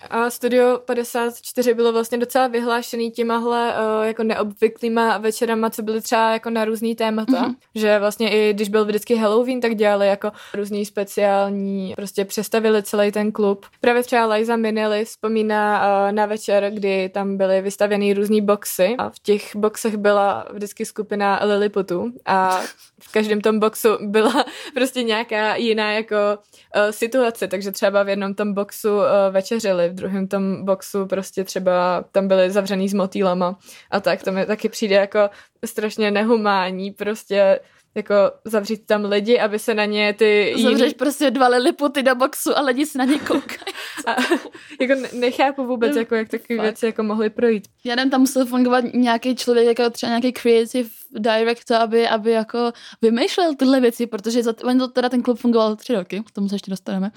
A 0.10 0.30
Studio 0.30 0.80
54 0.86 1.74
bylo 1.74 1.94
vlastně 1.94 2.18
docela 2.18 2.48
vyhlášený 2.48 3.12
těmahle 3.12 3.74
uh, 3.74 4.06
jako 4.06 4.24
neobvyklýma 4.24 5.18
večerama, 5.18 5.70
co 5.70 5.82
byly 5.84 6.02
třeba 6.02 6.32
jako 6.32 6.50
na 6.50 6.66
různý 6.66 6.96
témata. 6.96 7.32
Mm-hmm. 7.32 7.56
Že 7.75 8.00
vlastně 8.00 8.32
i 8.32 8.54
když 8.54 8.70
byl 8.70 8.86
vždycky 8.86 9.16
Halloween, 9.16 9.62
tak 9.62 9.75
dělali 9.75 10.08
jako 10.08 10.32
různý 10.54 10.86
speciální, 10.86 11.94
prostě 11.96 12.25
přestavili 12.25 12.84
celý 12.84 13.12
ten 13.12 13.32
klub. 13.32 13.66
Právě 13.82 14.04
třeba 14.04 14.25
Liza 14.25 14.56
Minnelli 14.56 15.06
vzpomíná 15.06 15.82
uh, 15.82 16.12
na 16.12 16.25
večer, 16.25 16.72
kdy 16.74 17.10
tam 17.10 17.38
byly 17.38 17.62
vystavěny 17.62 18.14
různý 18.14 18.42
boxy 18.42 18.96
a 18.98 19.10
v 19.10 19.20
těch 19.20 19.56
boxech 19.56 19.98
byla 19.98 20.48
vždycky 20.54 20.86
skupina 20.86 21.40
Lilliputů 21.44 22.12
a 22.25 22.62
v 23.07 23.12
každém 23.12 23.41
tom 23.41 23.59
boxu 23.59 23.89
byla 24.01 24.45
prostě 24.74 25.03
nějaká 25.03 25.55
jiná 25.55 25.91
jako 25.91 26.15
uh, 26.15 26.81
situace, 26.91 27.47
takže 27.47 27.71
třeba 27.71 28.03
v 28.03 28.09
jednom 28.09 28.33
tom 28.33 28.53
boxu 28.53 28.97
uh, 28.97 29.03
večeřili, 29.31 29.89
v 29.89 29.93
druhém 29.93 30.27
tom 30.27 30.65
boxu 30.65 31.05
prostě 31.05 31.43
třeba 31.43 32.05
tam 32.12 32.27
byli 32.27 32.51
zavřený 32.51 32.89
s 32.89 32.93
motýlama 32.93 33.59
a 33.91 34.00
tak, 34.00 34.24
to 34.24 34.31
mi 34.31 34.45
taky 34.45 34.69
přijde 34.69 34.95
jako 34.95 35.29
strašně 35.65 36.12
nehumání, 36.12 36.91
prostě 36.91 37.59
jako 37.95 38.15
zavřít 38.45 38.85
tam 38.85 39.05
lidi, 39.05 39.39
aby 39.39 39.59
se 39.59 39.74
na 39.74 39.85
ně 39.85 40.13
ty... 40.13 40.55
Zavřeš 40.63 40.79
jiný... 40.79 40.93
prostě 40.93 41.31
dva 41.31 41.47
liliputy 41.47 42.03
do 42.03 42.15
boxu 42.15 42.57
a 42.57 42.62
lidi 42.62 42.85
se 42.85 42.97
na 42.97 43.05
ně 43.05 43.19
koukají. 43.19 43.75
A, 44.05 44.15
jako 44.81 44.93
nechápu 45.13 45.65
vůbec, 45.65 45.95
no, 45.95 46.01
jako, 46.01 46.15
jak 46.15 46.29
takové 46.29 46.62
věci 46.62 46.85
jako 46.85 47.03
mohly 47.03 47.29
projít. 47.29 47.67
Já 47.83 47.95
nevím, 47.95 48.12
tam 48.12 48.21
musel 48.21 48.45
fungovat 48.45 48.83
nějaký 48.93 49.35
člověk, 49.35 49.67
jako 49.67 49.89
třeba 49.89 50.09
nějaký 50.09 50.33
creative 50.33 50.89
director, 51.12 51.77
aby, 51.77 52.07
aby 52.07 52.31
jako 52.31 52.71
vymýšlel 53.01 53.55
tyhle 53.55 53.81
věci, 53.81 54.07
protože 54.07 54.43
za, 54.43 54.53
to 54.53 54.88
teda 54.88 55.09
ten 55.09 55.21
klub 55.21 55.39
fungoval 55.39 55.75
tři 55.75 55.93
roky, 55.93 56.24
k 56.25 56.31
tomu 56.31 56.50
se 56.50 56.55
ještě 56.55 56.71
dostaneme 56.71 57.12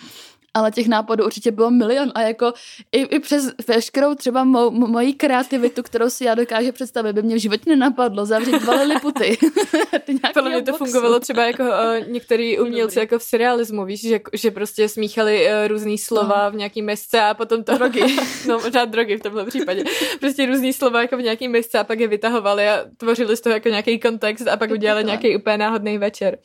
ale 0.55 0.71
těch 0.71 0.88
nápadů 0.88 1.25
určitě 1.25 1.50
bylo 1.50 1.71
milion 1.71 2.12
a 2.14 2.21
jako 2.21 2.52
i, 2.93 3.00
i 3.00 3.19
přes 3.19 3.52
veškerou 3.69 4.14
třeba 4.14 4.45
mou, 4.45 4.71
mojí 4.71 5.14
kreativitu, 5.14 5.83
kterou 5.83 6.11
si 6.11 6.25
já 6.25 6.35
dokážu 6.35 6.73
představit, 6.73 7.12
by 7.12 7.23
mě 7.23 7.37
v 7.37 7.38
životě 7.38 7.71
nenapadlo 7.71 8.26
zavřít 8.26 8.62
dva 8.62 8.75
liliputy. 8.75 9.38
Podle 10.35 10.50
mě 10.50 10.62
to 10.62 10.71
boxu. 10.71 10.85
fungovalo 10.85 11.21
třeba 11.21 11.45
jako 11.45 11.62
uh, 11.62 12.09
některý 12.09 12.59
umělci 12.59 12.99
jako 12.99 13.19
v 13.19 13.23
serialismu, 13.23 13.85
víš, 13.85 14.00
že, 14.00 14.21
že 14.33 14.50
prostě 14.50 14.88
smíchali 14.88 15.47
uh, 15.47 15.69
různý 15.69 15.99
slova 15.99 16.45
no. 16.45 16.50
v 16.50 16.55
nějaký 16.55 16.83
mesce 16.83 17.21
a 17.21 17.35
potom 17.35 17.64
to... 17.64 17.75
Drogy. 17.75 18.00
no, 18.49 18.59
možná 18.59 18.85
drogy 18.85 19.17
v 19.17 19.23
tomhle 19.23 19.47
případě. 19.47 19.85
Prostě 20.21 20.47
různý 20.47 20.73
slova 20.73 21.02
jako 21.02 21.17
v 21.17 21.23
nějaký 21.23 21.49
mesce 21.49 21.78
a 21.78 21.85
pak 21.85 22.00
je 22.00 22.09
vytahovali 22.09 22.69
a 22.69 22.85
tvořili 22.97 23.37
z 23.37 23.40
toho 23.40 23.55
jako 23.55 23.69
nějaký 23.69 23.99
kontext 23.99 24.49
a 24.49 24.57
pak 24.57 24.71
udělali 24.71 25.05
nějaký 25.05 25.37
úplně 25.37 25.59
náhodný 25.59 25.99
večer. 25.99 26.38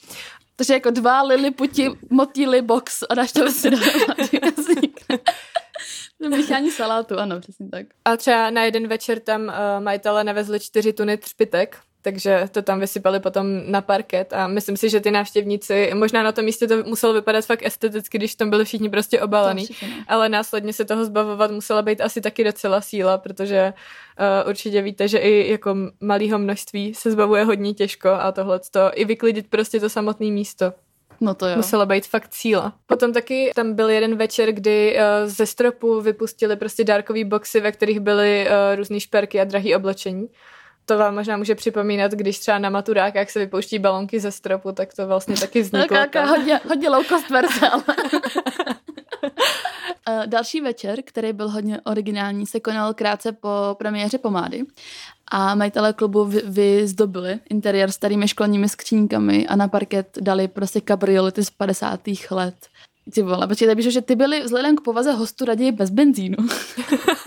Takže 0.55 0.74
jako 0.74 0.89
dva 0.89 1.22
liliputi 1.22 1.89
motýly 2.10 2.62
box 2.62 3.03
a 3.10 3.15
dáš 3.15 3.31
to 3.31 3.51
si 3.51 3.69
dohromady. 3.69 4.39
Míchání 6.29 6.72
salátu, 6.72 7.19
ano, 7.19 7.39
přesně 7.39 7.69
tak. 7.69 7.86
A 8.05 8.17
třeba 8.17 8.50
na 8.50 8.63
jeden 8.63 8.88
večer 8.88 9.19
tam 9.19 9.41
uh, 9.41 9.53
majitele 9.79 10.24
nevezli 10.24 10.60
čtyři 10.60 10.93
tuny 10.93 11.17
třpitek, 11.17 11.79
takže 12.03 12.50
to 12.51 12.62
tam 12.62 12.79
vysypali 12.79 13.19
potom 13.19 13.48
na 13.65 13.81
parket 13.81 14.33
a 14.33 14.48
myslím 14.48 14.77
si, 14.77 14.89
že 14.89 15.00
ty 15.00 15.12
návštěvníci, 15.12 15.91
možná 15.93 16.24
na 16.24 16.31
tom 16.31 16.45
místě 16.45 16.67
to 16.67 16.83
muselo 16.83 17.13
vypadat 17.13 17.45
fakt 17.45 17.65
esteticky, 17.65 18.17
když 18.17 18.36
tam 18.36 18.50
byli 18.50 18.65
všichni 18.65 18.89
prostě 18.89 19.22
obalený, 19.22 19.67
ale 20.07 20.29
následně 20.29 20.74
se 20.74 20.86
toho 20.86 21.05
zbavovat 21.05 21.51
musela 21.51 21.81
být 21.81 22.01
asi 22.01 22.22
taky 22.22 22.43
docela 22.43 22.81
síla, 22.81 23.17
protože 23.17 23.74
uh, 24.43 24.50
určitě 24.50 24.81
víte, 24.81 25.07
že 25.07 25.17
i 25.17 25.51
jako 25.51 25.75
malého 26.01 26.39
množství 26.39 26.93
se 26.93 27.12
zbavuje 27.12 27.43
hodně 27.43 27.74
těžko 27.74 28.10
a 28.10 28.31
tohle 28.31 28.60
to 28.72 28.91
i 28.93 29.05
vyklidit 29.05 29.48
prostě 29.50 29.79
to 29.79 29.89
samotné 29.89 30.27
místo. 30.27 30.74
No 31.22 31.33
to 31.33 31.48
jo. 31.48 31.55
Musela 31.55 31.86
být 31.86 32.07
fakt 32.07 32.33
síla. 32.33 32.74
Potom 32.86 33.13
taky 33.13 33.51
tam 33.55 33.74
byl 33.74 33.89
jeden 33.89 34.15
večer, 34.15 34.51
kdy 34.51 34.95
uh, 34.98 35.29
ze 35.29 35.45
stropu 35.45 36.01
vypustili 36.01 36.55
prostě 36.55 36.83
dárkový 36.83 37.24
boxy, 37.24 37.62
ve 37.62 37.72
kterých 37.72 38.00
byly 38.00 38.48
uh, 38.48 38.75
různé 38.75 39.00
šperky 39.00 39.41
a 39.41 39.43
drahé 39.43 39.75
oblečení 39.75 40.27
to 40.86 40.98
vám 40.98 41.16
možná 41.16 41.38
může 41.38 41.56
připomínat, 41.56 42.12
když 42.12 42.40
třeba 42.40 42.60
na 42.60 42.70
maturákách 42.70 43.30
se 43.30 43.40
vypouští 43.40 43.80
balonky 43.80 44.20
ze 44.20 44.32
stropu, 44.32 44.72
tak 44.72 44.94
to 44.94 45.08
vlastně 45.08 45.36
taky 45.36 45.62
vzniklo. 45.62 45.98
Tak 45.98 46.28
hodně, 46.28 46.60
hodně 46.68 46.90
low 46.90 47.06
cost 47.06 47.30
verze, 47.30 47.70
ale... 47.70 47.84
Eh, 50.10 50.28
další 50.28 50.62
večer, 50.62 51.00
který 51.06 51.34
byl 51.34 51.50
hodně 51.50 51.82
originální, 51.82 52.46
se 52.46 52.60
konal 52.60 52.94
krátce 52.94 53.32
po 53.32 53.50
premiéře 53.78 54.18
pomády 54.18 54.63
a 55.32 55.56
majitelé 55.56 55.94
klubu 55.94 56.25
vy, 56.25 56.42
vyzdobili 56.46 57.40
interiér 57.50 57.92
starými 57.92 58.28
školními 58.28 58.70
skřínkami 58.70 59.48
a 59.48 59.56
na 59.56 59.68
parket 59.68 60.18
dali 60.22 60.48
prostě 60.48 60.82
kabriolety 60.82 61.46
z 61.46 61.50
50. 61.50 62.00
let. 62.32 62.56
Ty 63.13 63.22
vole, 63.22 63.48
počkej, 63.48 63.92
že 63.92 64.02
ty 64.02 64.16
byli 64.16 64.42
vzhledem 64.42 64.75
k 64.75 64.82
povaze 64.82 65.12
hostu 65.12 65.46
raději 65.46 65.72
bez 65.72 65.90
benzínu. 65.90 66.38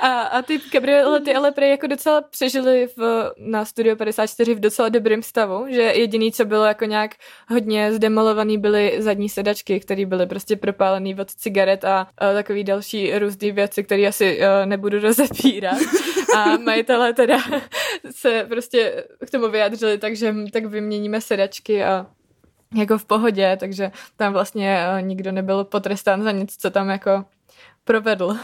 A, 0.00 0.20
a 0.22 0.42
ty 0.42 0.58
kabriolety 0.58 1.34
ale 1.34 1.52
prej 1.52 1.70
jako 1.70 1.86
docela 1.86 2.20
přežili 2.20 2.88
v, 2.96 3.30
na 3.38 3.64
Studio 3.64 3.96
54 3.96 4.54
v 4.54 4.60
docela 4.60 4.88
dobrém 4.88 5.22
stavu, 5.22 5.66
že 5.68 5.82
jediný, 5.82 6.32
co 6.32 6.44
bylo 6.44 6.64
jako 6.64 6.84
nějak 6.84 7.14
hodně 7.48 7.92
zdemolovaný, 7.92 8.58
byly 8.58 8.96
zadní 8.98 9.28
sedačky, 9.28 9.80
které 9.80 10.06
byly 10.06 10.26
prostě 10.26 10.56
propálený 10.56 11.14
od 11.14 11.30
cigaret 11.30 11.84
a, 11.84 12.06
a 12.18 12.32
takový 12.32 12.64
další 12.64 13.18
různé 13.18 13.52
věci, 13.52 13.84
které 13.84 14.06
asi 14.06 14.44
a, 14.44 14.64
nebudu 14.64 15.00
rozepírat. 15.00 15.78
A 16.36 16.56
majitelé 16.56 17.12
teda 17.12 17.38
se 18.10 18.46
prostě 18.48 19.04
k 19.26 19.30
tomu 19.30 19.48
vyjádřili, 19.48 19.98
takže 19.98 20.34
tak 20.52 20.64
vyměníme 20.64 21.20
sedačky 21.20 21.84
a 21.84 22.06
jako 22.74 22.98
v 22.98 23.04
pohodě, 23.04 23.56
takže 23.60 23.90
tam 24.16 24.32
vlastně 24.32 24.78
nikdo 25.00 25.32
nebyl 25.32 25.64
potrestán 25.64 26.22
za 26.22 26.32
nic, 26.32 26.56
co 26.56 26.70
tam 26.70 26.88
jako 26.88 27.24
provedl. 27.88 28.36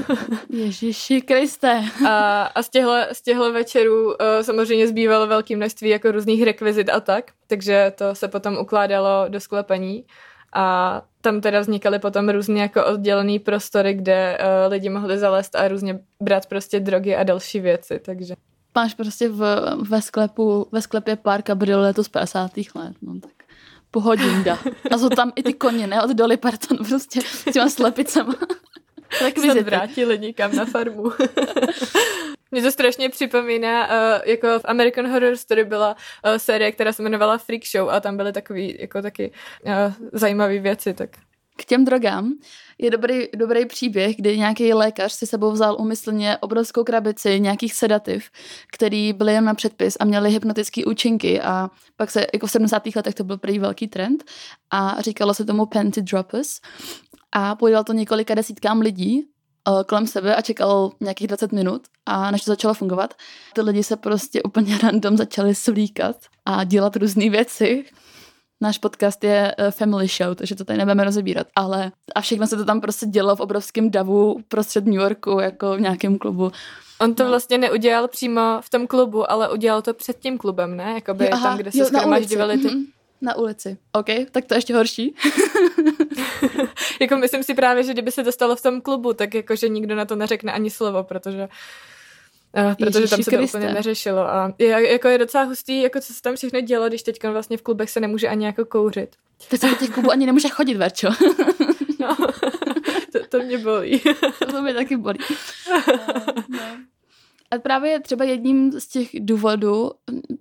Ježíši 0.51 1.21
Kriste. 1.21 1.85
a, 2.09 2.43
a 2.43 2.63
z, 2.63 2.69
těchto, 2.69 2.97
z 3.13 3.23
těchto 3.23 3.53
večerů 3.53 4.07
uh, 4.07 4.15
samozřejmě 4.43 4.89
zbývalo 4.89 5.27
velké 5.27 5.57
množství 5.57 5.89
jako 5.89 6.13
různých 6.13 6.43
rekvizit 6.43 6.89
a 6.89 7.01
tak, 7.01 7.31
takže 7.47 7.93
to 7.99 8.15
se 8.15 8.29
potom 8.29 8.57
ukládalo 8.57 9.25
do 9.29 9.41
sklepení 9.41 10.05
a 10.55 11.03
tam 11.21 11.41
teda 11.41 11.61
vznikaly 11.61 11.99
potom 11.99 12.29
různě 12.29 12.63
jako 12.63 12.87
oddělený 12.87 13.39
prostory, 13.39 13.95
kde 13.95 14.39
uh, 14.39 14.73
lidi 14.73 14.89
mohli 14.89 15.19
zalézt 15.19 15.57
a 15.57 15.69
různě 15.69 15.99
brát 16.21 16.47
prostě 16.47 16.81
drogy 16.81 17.17
a 17.17 17.23
další 17.23 17.61
věci, 17.61 18.01
takže. 18.05 18.35
Máš 18.75 18.95
prostě 18.95 19.29
v, 19.29 19.61
ve 19.89 20.03
sklepu, 20.03 20.67
ve 20.73 20.83
sklepě 20.83 21.17
pár 21.17 21.43
kabrioletů 21.43 22.05
z 22.05 22.09
50. 22.09 22.51
let, 22.57 22.97
no 23.03 23.21
tak 23.21 23.33
pohodinda. 23.91 24.59
A 24.91 24.99
jsou 24.99 25.09
tam 25.09 25.33
i 25.37 25.43
ty 25.43 25.53
koně, 25.53 25.87
ne? 25.87 26.03
Od 26.03 26.11
Dolly 26.11 26.37
Parton 26.37 26.79
prostě 26.89 27.21
s 27.21 27.53
těma 27.53 27.69
slepicema. 27.69 28.35
Tak 29.19 29.39
se 29.39 29.63
vrátili 29.63 30.19
někam 30.19 30.57
na 30.57 30.65
farmu. 30.65 31.05
Mě 32.51 32.63
to 32.63 32.73
strašně 32.73 33.09
připomíná, 33.09 33.89
uh, 33.89 34.21
jako 34.25 34.59
v 34.59 34.65
American 34.65 35.11
Horror 35.11 35.37
Story 35.37 35.65
byla 35.65 35.97
uh, 36.25 36.35
série, 36.37 36.73
která 36.73 36.93
se 36.93 37.03
jmenovala 37.03 37.39
Freak 37.39 37.63
Show 37.67 37.91
a 37.91 38.01
tam 38.01 38.17
byly 38.17 38.33
takový, 38.33 38.77
jako 38.81 39.03
taky 39.03 39.33
uh, 39.63 39.73
zajímavé 40.13 40.59
věci, 40.59 40.95
tak 40.95 41.11
k 41.57 41.65
těm 41.65 41.85
drogám 41.85 42.33
je 42.79 42.91
dobrý, 42.91 43.29
dobrý 43.37 43.67
příběh, 43.67 44.17
kdy 44.17 44.39
nějaký 44.39 44.73
lékař 44.73 45.13
si 45.13 45.27
sebou 45.27 45.53
vzal 45.53 45.77
umyslně 45.81 46.39
obrovskou 46.39 46.85
krabici 46.85 47.41
nějakých 47.41 47.75
sedativ, 47.75 48.31
který 48.73 49.13
byly 49.13 49.33
jen 49.33 49.45
na 49.45 49.55
předpis 49.55 49.97
a 50.01 50.05
měly 50.05 50.31
hypnotické 50.31 50.85
účinky 50.85 51.41
a 51.41 51.71
pak 51.97 52.11
se, 52.11 52.27
jako 52.35 52.47
v 52.47 52.51
70. 52.51 52.83
letech 52.97 53.15
to 53.15 53.25
byl 53.25 53.39
prý 53.39 53.59
velký 53.59 53.89
trend 53.89 54.25
a 54.71 54.97
říkalo 55.01 55.35
se 55.35 55.45
tomu 55.45 55.67
panty 55.67 56.03
droppers 56.03 56.61
a 57.33 57.55
podíval 57.55 57.85
to 57.85 57.93
několika 57.93 58.35
desítkám 58.35 58.81
lidí 58.81 59.23
uh, 59.69 59.83
kolem 59.83 60.07
sebe 60.07 60.37
a 60.37 60.43
čekal 60.43 60.93
nějakých 61.01 61.27
20 61.27 61.53
minut 61.53 61.83
a 62.07 62.31
než 62.31 62.45
to 62.45 62.51
začalo 62.51 62.75
fungovat, 62.75 63.15
ty 63.55 63.61
lidi 63.61 63.83
se 63.83 63.97
prostě 63.97 64.43
úplně 64.43 64.79
random 64.83 65.17
začali 65.17 65.55
slíkat 65.55 66.17
a 66.45 66.65
dělat 66.65 66.97
různé 66.97 67.31
věci. 67.31 67.85
Náš 68.65 68.79
podcast 68.79 69.25
je 69.25 69.55
uh, 69.59 69.71
family 69.71 70.09
show, 70.09 70.35
takže 70.35 70.55
to 70.55 70.65
tady 70.65 70.79
nebudeme 70.79 71.05
rozebírat, 71.05 71.47
ale 71.57 71.93
a 72.15 72.21
všechno 72.21 72.47
se 72.47 72.57
to 72.57 72.65
tam 72.65 72.81
prostě 72.81 73.07
dělo 73.07 73.37
v 73.37 73.41
obrovském 73.41 73.91
davu 73.91 74.41
prostřed 74.49 74.85
New 74.85 74.95
Yorku, 74.95 75.41
jako 75.41 75.77
v 75.77 75.81
nějakém 75.81 76.19
klubu. 76.19 76.53
On 77.01 77.15
to 77.15 77.23
no. 77.23 77.29
vlastně 77.29 77.59
neudělal 77.59 78.09
přímo 78.09 78.41
v 78.61 78.71
tom 78.71 78.87
klubu, 78.87 79.31
ale 79.31 79.53
udělal 79.53 79.83
to 79.83 79.95
před 79.95 80.19
tím 80.19 80.39
klubem, 80.39 80.77
ne? 80.77 80.93
Jakoby 80.95 81.31
Aha, 81.31 81.49
tam, 81.49 81.59
kde 81.59 81.73
se 81.73 81.85
schromažďovali 81.85 82.59
ty... 82.59 82.69
Mm-hmm. 82.69 82.85
Na 83.21 83.37
ulici. 83.37 83.77
OK, 83.93 84.07
tak 84.31 84.45
to 84.45 84.55
ještě 84.55 84.75
horší. 84.75 85.15
jako 87.01 87.17
myslím 87.17 87.43
si 87.43 87.55
právě, 87.55 87.83
že 87.83 87.93
kdyby 87.93 88.13
se 88.13 88.25
to 88.25 88.33
stalo 88.33 88.57
v 88.57 88.63
tom 88.63 88.81
klubu, 88.81 89.13
tak 89.13 89.35
jakože 89.35 89.69
nikdo 89.69 89.95
na 89.95 90.05
to 90.05 90.17
neřekne 90.17 90.53
ani 90.53 90.71
slovo, 90.71 91.03
protože 91.03 91.49
Uh, 92.57 92.75
protože 92.75 92.99
Ježiši 92.99 93.11
tam 93.11 93.23
se 93.23 93.31
to 93.31 93.37
Kriste. 93.37 93.59
úplně 93.59 93.75
neřešilo. 93.75 94.21
A 94.21 94.53
je, 94.59 94.93
jako 94.93 95.09
je 95.09 95.19
docela 95.19 95.45
hustý, 95.45 95.83
jako 95.83 96.01
co 96.01 96.13
se 96.13 96.23
tam 96.23 96.37
všechno 96.37 96.61
dělo, 96.61 96.89
když 96.89 97.03
teď 97.03 97.25
vlastně 97.25 97.57
v 97.57 97.63
klubech 97.63 97.91
se 97.91 98.01
nemůže 98.01 98.29
ani 98.29 98.47
jako 98.47 98.65
kouřit. 98.65 99.17
Teď 99.49 99.61
se 99.61 99.69
do 99.69 99.75
těch 99.75 99.91
klubů 99.91 100.11
ani 100.11 100.27
nemůže 100.27 100.49
chodit, 100.49 100.75
Verčo. 100.75 101.09
no, 102.01 102.17
to, 103.13 103.19
to 103.29 103.39
mě 103.39 103.59
bolí. 103.59 104.01
to 104.51 104.63
mě 104.63 104.75
taky 104.75 104.97
bolí. 104.97 105.19
Uh, 105.71 105.97
no. 106.49 106.59
A 107.51 107.59
právě 107.59 108.01
třeba 108.01 108.25
jedním 108.25 108.73
z 108.73 108.87
těch 108.87 109.09
důvodů, 109.15 109.91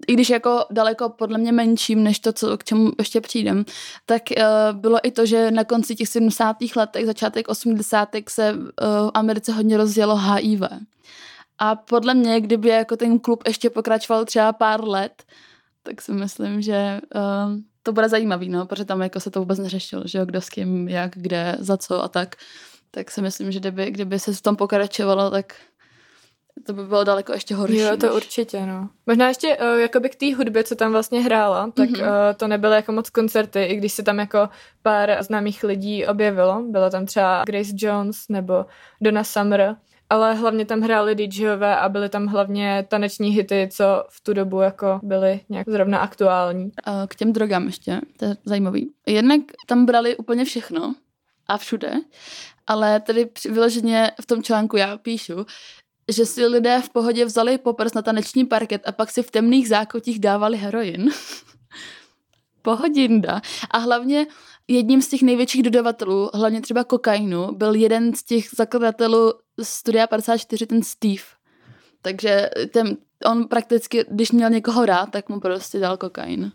i 0.07 0.13
když 0.13 0.29
jako 0.29 0.65
daleko 0.71 1.09
podle 1.09 1.37
mě 1.37 1.51
menším 1.51 2.03
než 2.03 2.19
to, 2.19 2.33
co, 2.33 2.57
k 2.57 2.63
čemu 2.63 2.91
ještě 2.99 3.21
přijdem, 3.21 3.65
tak 4.05 4.21
uh, 4.37 4.79
bylo 4.79 4.99
i 5.03 5.11
to, 5.11 5.25
že 5.25 5.51
na 5.51 5.63
konci 5.63 5.95
těch 5.95 6.09
70. 6.09 6.57
letech, 6.75 7.05
začátek 7.05 7.47
80. 7.47 8.09
se 8.29 8.53
uh, 8.53 8.61
v 9.07 9.11
Americe 9.13 9.51
hodně 9.51 9.77
rozjelo 9.77 10.17
HIV. 10.17 10.61
A 11.63 11.75
podle 11.75 12.13
mě, 12.13 12.41
kdyby 12.41 12.69
jako 12.69 12.97
ten 12.97 13.19
klub 13.19 13.43
ještě 13.47 13.69
pokračoval 13.69 14.25
třeba 14.25 14.53
pár 14.53 14.87
let, 14.87 15.23
tak 15.83 16.01
si 16.01 16.11
myslím, 16.11 16.61
že 16.61 16.99
uh, 17.15 17.21
to 17.83 17.93
bude 17.93 18.09
zajímavý, 18.09 18.49
no, 18.49 18.65
protože 18.65 18.85
tam 18.85 19.01
jako 19.01 19.19
se 19.19 19.31
to 19.31 19.39
vůbec 19.39 19.59
neřešilo, 19.59 20.03
že 20.05 20.17
jo, 20.17 20.25
kdo 20.25 20.41
s 20.41 20.49
kým, 20.49 20.87
jak, 20.87 21.11
kde, 21.15 21.55
za 21.59 21.77
co 21.77 22.03
a 22.03 22.07
tak. 22.07 22.35
Tak 22.91 23.11
si 23.11 23.21
myslím, 23.21 23.51
že 23.51 23.59
kdyby, 23.59 23.91
kdyby 23.91 24.19
se 24.19 24.33
v 24.33 24.41
tom 24.41 24.55
pokračovalo, 24.55 25.31
tak 25.31 25.55
to 26.65 26.73
by 26.73 26.83
bylo 26.83 27.03
daleko 27.03 27.33
ještě 27.33 27.55
horší. 27.55 27.77
Jo, 27.77 27.97
to 27.97 28.05
než... 28.05 28.15
určitě, 28.15 28.65
no. 28.65 28.89
Možná 29.07 29.27
ještě 29.27 29.57
uh, 29.57 29.79
jakoby 29.79 30.09
k 30.09 30.15
té 30.15 30.35
hudbě, 30.35 30.63
co 30.63 30.75
tam 30.75 30.91
vlastně 30.91 31.21
hrála, 31.21 31.71
tak 31.73 31.89
mm-hmm. 31.89 32.01
uh, 32.01 32.37
to 32.37 32.47
nebyly 32.47 32.75
jako 32.75 32.91
moc 32.91 33.09
koncerty, 33.09 33.63
i 33.63 33.75
když 33.75 33.93
se 33.93 34.03
tam 34.03 34.19
jako 34.19 34.49
pár 34.81 35.23
známých 35.23 35.63
lidí 35.63 36.05
objevilo. 36.05 36.63
Byla 36.69 36.89
tam 36.89 37.05
třeba 37.05 37.43
Grace 37.45 37.71
Jones 37.75 38.17
nebo 38.29 38.65
Donna 39.01 39.23
Summer, 39.23 39.75
ale 40.13 40.33
hlavně 40.33 40.65
tam 40.65 40.81
hráli 40.81 41.15
DJové 41.15 41.77
a 41.77 41.89
byly 41.89 42.09
tam 42.09 42.27
hlavně 42.27 42.85
taneční 42.87 43.29
hity, 43.29 43.69
co 43.71 44.05
v 44.09 44.21
tu 44.21 44.33
dobu 44.33 44.61
jako 44.61 44.99
byly 45.03 45.39
nějak 45.49 45.69
zrovna 45.69 45.97
aktuální. 45.97 46.71
K 47.07 47.15
těm 47.15 47.33
drogám 47.33 47.65
ještě, 47.65 48.01
to 48.17 48.25
je 48.25 48.37
zajímavý. 48.45 48.91
Jednak 49.07 49.41
tam 49.67 49.85
brali 49.85 50.17
úplně 50.17 50.45
všechno 50.45 50.95
a 51.47 51.57
všude, 51.57 51.93
ale 52.67 52.99
tedy 52.99 53.29
vyloženě 53.49 54.11
v 54.21 54.25
tom 54.25 54.43
článku 54.43 54.77
já 54.77 54.97
píšu, 54.97 55.45
že 56.11 56.25
si 56.25 56.45
lidé 56.45 56.81
v 56.81 56.89
pohodě 56.89 57.25
vzali 57.25 57.57
poprs 57.57 57.93
na 57.93 58.01
taneční 58.01 58.45
parket 58.45 58.81
a 58.85 58.91
pak 58.91 59.11
si 59.11 59.23
v 59.23 59.31
temných 59.31 59.67
zákotích 59.69 60.19
dávali 60.19 60.57
heroin. 60.57 61.09
Pohodinda. 62.61 63.41
A 63.71 63.77
hlavně 63.77 64.25
jedním 64.67 65.01
z 65.01 65.07
těch 65.07 65.21
největších 65.21 65.63
dodavatelů, 65.63 66.29
hlavně 66.33 66.61
třeba 66.61 66.83
kokainu, 66.83 67.51
byl 67.51 67.75
jeden 67.75 68.15
z 68.15 68.23
těch 68.23 68.45
zakladatelů 68.55 69.33
Studia 69.61 70.07
54, 70.07 70.65
ten 70.65 70.83
Steve. 70.83 71.23
Takže 72.01 72.49
ten, 72.73 72.97
on 73.25 73.47
prakticky, 73.47 74.05
když 74.11 74.31
měl 74.31 74.49
někoho 74.49 74.85
rád, 74.85 75.05
tak 75.11 75.29
mu 75.29 75.39
prostě 75.39 75.79
dal 75.79 75.97
kokain. 75.97 76.51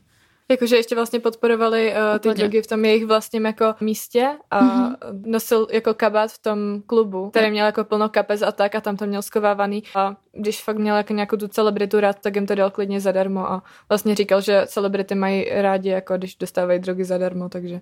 Jakože 0.50 0.76
ještě 0.76 0.94
vlastně 0.94 1.20
podporovali 1.20 1.92
uh, 1.92 2.18
ty 2.18 2.34
drogy 2.34 2.62
v 2.62 2.66
tom 2.66 2.84
jejich 2.84 3.06
vlastním 3.06 3.46
jako 3.46 3.74
místě 3.80 4.28
a 4.50 4.62
mm-hmm. 4.62 4.96
nosil 5.26 5.66
jako 5.70 5.94
kabát 5.94 6.30
v 6.30 6.42
tom 6.42 6.82
klubu, 6.86 7.30
který 7.30 7.50
měl 7.50 7.66
jako 7.66 7.84
plno 7.84 8.08
kapez 8.08 8.42
a 8.42 8.52
tak 8.52 8.74
a 8.74 8.80
tam 8.80 8.96
to 8.96 9.06
měl 9.06 9.22
skovávaný 9.22 9.82
a 9.94 10.16
když 10.32 10.62
fakt 10.62 10.78
měl 10.78 10.96
jako 10.96 11.12
nějakou 11.12 11.36
tu 11.36 11.48
celebritu 11.48 12.00
rád, 12.00 12.16
tak 12.20 12.34
jim 12.34 12.46
to 12.46 12.54
dal 12.54 12.70
klidně 12.70 13.00
zadarmo 13.00 13.50
a 13.50 13.62
vlastně 13.88 14.14
říkal, 14.14 14.40
že 14.40 14.62
celebrity 14.66 15.14
mají 15.14 15.46
rádi, 15.50 15.88
jako 15.88 16.16
když 16.16 16.36
dostávají 16.36 16.78
drogy 16.78 17.04
zadarmo, 17.04 17.48
takže 17.48 17.80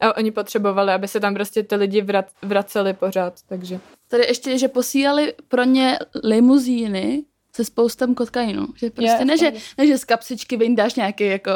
a 0.00 0.16
oni 0.16 0.30
potřebovali, 0.30 0.92
aby 0.92 1.08
se 1.08 1.20
tam 1.20 1.34
prostě 1.34 1.62
ty 1.62 1.74
lidi 1.76 2.02
vrat, 2.02 2.26
vraceli 2.42 2.92
pořád, 2.92 3.34
takže. 3.48 3.80
Tady 4.08 4.26
ještě, 4.26 4.58
že 4.58 4.68
posílali 4.68 5.34
pro 5.48 5.64
ně 5.64 5.98
limuzíny, 6.24 7.24
se 7.56 7.64
spoustem 7.64 8.14
kokainu. 8.14 8.66
Že 8.76 8.90
prostě 8.90 9.24
ne, 9.24 9.38
že, 9.38 9.52
ne, 9.78 9.86
že 9.86 9.98
z 9.98 10.04
kapsičky 10.04 10.56
vyndáš 10.56 10.94
nějaký 10.94 11.24
jako 11.24 11.50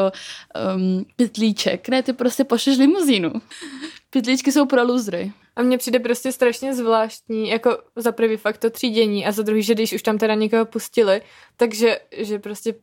um, 0.76 1.04
pitlíček. 1.16 1.88
Ne, 1.88 2.02
ty 2.02 2.12
prostě 2.12 2.44
pošleš 2.44 2.78
limuzínu. 2.78 3.32
Pitlíčky 4.10 4.52
jsou 4.52 4.66
pro 4.66 4.84
luzry. 4.84 5.32
A 5.56 5.62
mně 5.62 5.78
přijde 5.78 5.98
prostě 5.98 6.32
strašně 6.32 6.74
zvláštní, 6.74 7.48
jako 7.48 7.78
za 7.96 8.12
prvý 8.12 8.36
fakt 8.36 8.58
to 8.58 8.70
třídění 8.70 9.26
a 9.26 9.32
za 9.32 9.42
druhý, 9.42 9.62
že 9.62 9.74
když 9.74 9.92
už 9.92 10.02
tam 10.02 10.18
teda 10.18 10.34
někoho 10.34 10.64
pustili, 10.64 11.22
takže 11.56 11.98
že 12.16 12.38
prostě 12.38 12.74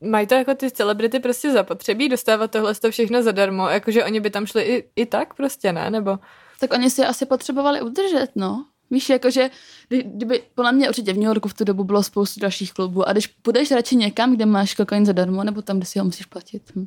mají 0.00 0.26
to 0.26 0.34
jako 0.34 0.54
ty 0.54 0.70
celebrity 0.70 1.20
prostě 1.20 1.50
zapotřebí 1.50 2.08
dostávat 2.08 2.50
tohle 2.50 2.74
to 2.74 2.90
všechno 2.90 3.22
zadarmo, 3.22 3.68
jakože 3.68 4.04
oni 4.04 4.20
by 4.20 4.30
tam 4.30 4.46
šli 4.46 4.62
i, 4.62 4.84
i 4.96 5.06
tak 5.06 5.34
prostě, 5.34 5.72
ne? 5.72 5.90
Nebo... 5.90 6.18
Tak 6.60 6.72
oni 6.72 6.90
si 6.90 7.04
asi 7.04 7.26
potřebovali 7.26 7.82
udržet, 7.82 8.28
no. 8.34 8.64
Víš, 8.90 9.08
jakože, 9.08 9.50
kdyby, 9.88 10.42
podle 10.54 10.72
mě 10.72 10.88
určitě 10.88 11.12
v 11.12 11.16
New 11.16 11.26
Yorku 11.26 11.48
v 11.48 11.54
tu 11.54 11.64
dobu 11.64 11.84
bylo 11.84 12.02
spoustu 12.02 12.40
dalších 12.40 12.72
klubů 12.72 13.08
a 13.08 13.12
když 13.12 13.26
půjdeš 13.26 13.70
radši 13.70 13.96
někam, 13.96 14.34
kde 14.34 14.46
máš 14.46 14.74
kokain 14.74 15.06
zadarmo, 15.06 15.44
nebo 15.44 15.62
tam, 15.62 15.76
kde 15.76 15.86
si 15.86 15.98
ho 15.98 16.04
musíš 16.04 16.26
platit. 16.26 16.62
Hm. 16.76 16.86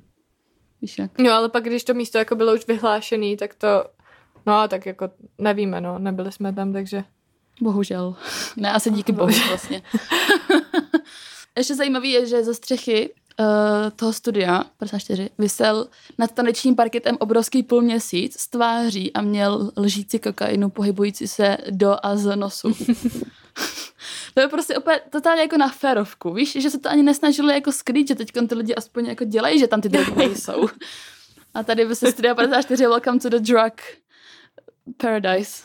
Víš 0.82 0.98
jak? 0.98 1.20
No, 1.20 1.32
ale 1.32 1.50
pak, 1.50 1.64
když 1.64 1.84
to 1.84 1.94
místo 1.94 2.18
jako 2.18 2.36
bylo 2.36 2.54
už 2.54 2.68
vyhlášené, 2.68 3.38
tak 3.38 3.54
to, 3.56 3.68
no, 4.46 4.68
tak 4.68 4.86
jako 4.86 5.10
nevíme, 5.38 5.82
no, 5.82 6.00
nebyli 6.00 6.32
jsme 6.32 6.54
tam, 6.54 6.74
takže... 6.74 7.04
Bohužel. 7.62 8.16
Ne, 8.58 8.74
asi 8.74 8.92
díky 8.92 9.12
bohu 9.12 9.34
vlastně. 9.50 9.82
Ještě 11.58 11.76
zajímavý 11.76 12.12
je, 12.12 12.26
že 12.26 12.44
ze 12.44 12.54
střechy 12.54 13.14
uh, 13.40 13.46
toho 13.96 14.14
studia 14.14 14.64
54 14.78 15.30
vysel 15.38 15.88
nad 16.18 16.32
tanečním 16.32 16.76
parketem 16.76 17.18
obrovský 17.20 17.64
půlměsíc 17.64 18.40
s 18.40 18.48
tváří 18.48 19.14
a 19.14 19.22
měl 19.22 19.72
lžící 19.78 20.20
kokainu 20.20 20.70
pohybující 20.70 21.28
se 21.28 21.58
do 21.70 21.96
a 22.04 22.16
z 22.16 22.36
nosu. 22.36 22.74
to 24.34 24.42
je 24.42 24.48
prostě 24.48 24.78
opět 24.78 25.04
totálně 25.10 25.42
jako 25.42 25.58
na 25.58 25.70
férovku, 25.70 26.34
víš, 26.34 26.58
že 26.62 26.70
se 26.70 26.80
to 26.80 26.90
ani 26.90 27.04
nesnažili 27.04 27.54
jako 27.54 27.72
skrýt, 27.72 28.08
že 28.08 28.16
teď 28.16 28.32
ty 28.50 28.56
lidi 28.56 28.76
aspoň 28.76 29.06
jako 29.06 29.24
dělají, 29.24 29.60
že 29.60 29.68
tam 29.68 29.82
ty 29.82 29.90
drogy 29.90 30.12
nejsou. 30.16 30.70
A 31.54 31.64
tady 31.64 31.86
by 31.86 31.96
se 31.96 32.12
studia 32.12 32.36
54 32.36 32.88
Welcome 32.88 33.20
to 33.20 33.30
the 33.30 33.40
drug 33.40 33.74
paradise. 34.98 35.64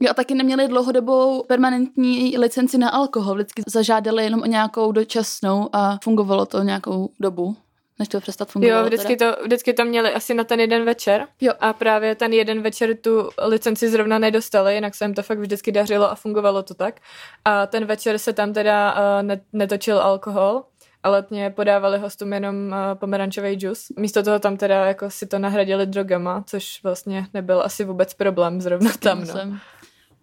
Jo, 0.00 0.10
a 0.10 0.14
taky 0.14 0.34
neměli 0.34 0.68
dlouhodobou 0.68 1.42
permanentní 1.42 2.38
licenci 2.38 2.78
na 2.78 2.90
alkohol. 2.90 3.34
Vždycky 3.34 3.62
zažádali 3.66 4.24
jenom 4.24 4.42
o 4.42 4.46
nějakou 4.46 4.92
dočasnou 4.92 5.68
a 5.72 5.98
fungovalo 6.02 6.46
to 6.46 6.62
nějakou 6.62 7.10
dobu 7.20 7.56
než 8.00 8.08
to 8.08 8.20
přestat 8.20 8.48
fungovat. 8.48 8.78
Jo, 8.78 8.84
vždycky 8.84 9.16
to, 9.16 9.36
vždycky 9.44 9.72
to 9.72 9.84
měli 9.84 10.12
asi 10.12 10.34
na 10.34 10.44
ten 10.44 10.60
jeden 10.60 10.84
večer. 10.84 11.26
Jo. 11.40 11.52
A 11.60 11.72
právě 11.72 12.14
ten 12.14 12.32
jeden 12.32 12.62
večer 12.62 12.96
tu 12.96 13.30
licenci 13.42 13.88
zrovna 13.88 14.18
nedostali, 14.18 14.74
jinak 14.74 14.94
se 14.94 15.04
jim 15.04 15.14
to 15.14 15.22
fakt 15.22 15.38
vždycky 15.38 15.72
dařilo 15.72 16.10
a 16.10 16.14
fungovalo 16.14 16.62
to 16.62 16.74
tak. 16.74 17.00
A 17.44 17.66
ten 17.66 17.84
večer 17.84 18.18
se 18.18 18.32
tam 18.32 18.52
teda 18.52 18.94
uh, 18.94 19.36
netočil 19.52 19.98
alkohol, 19.98 20.64
ale 21.02 21.16
letně 21.16 21.50
podávali 21.50 21.98
hostům 21.98 22.32
jenom 22.32 22.56
uh, 22.66 22.74
pomerančový 22.94 23.54
džus. 23.54 23.86
Místo 23.96 24.22
toho 24.22 24.38
tam 24.38 24.56
teda 24.56 24.86
jako 24.86 25.10
si 25.10 25.26
to 25.26 25.38
nahradili 25.38 25.86
drogama, 25.86 26.44
což 26.46 26.82
vlastně 26.82 27.26
nebyl 27.34 27.62
asi 27.62 27.84
vůbec 27.84 28.14
problém 28.14 28.60
zrovna 28.60 28.90
tam. 29.00 29.24
No 29.24 29.58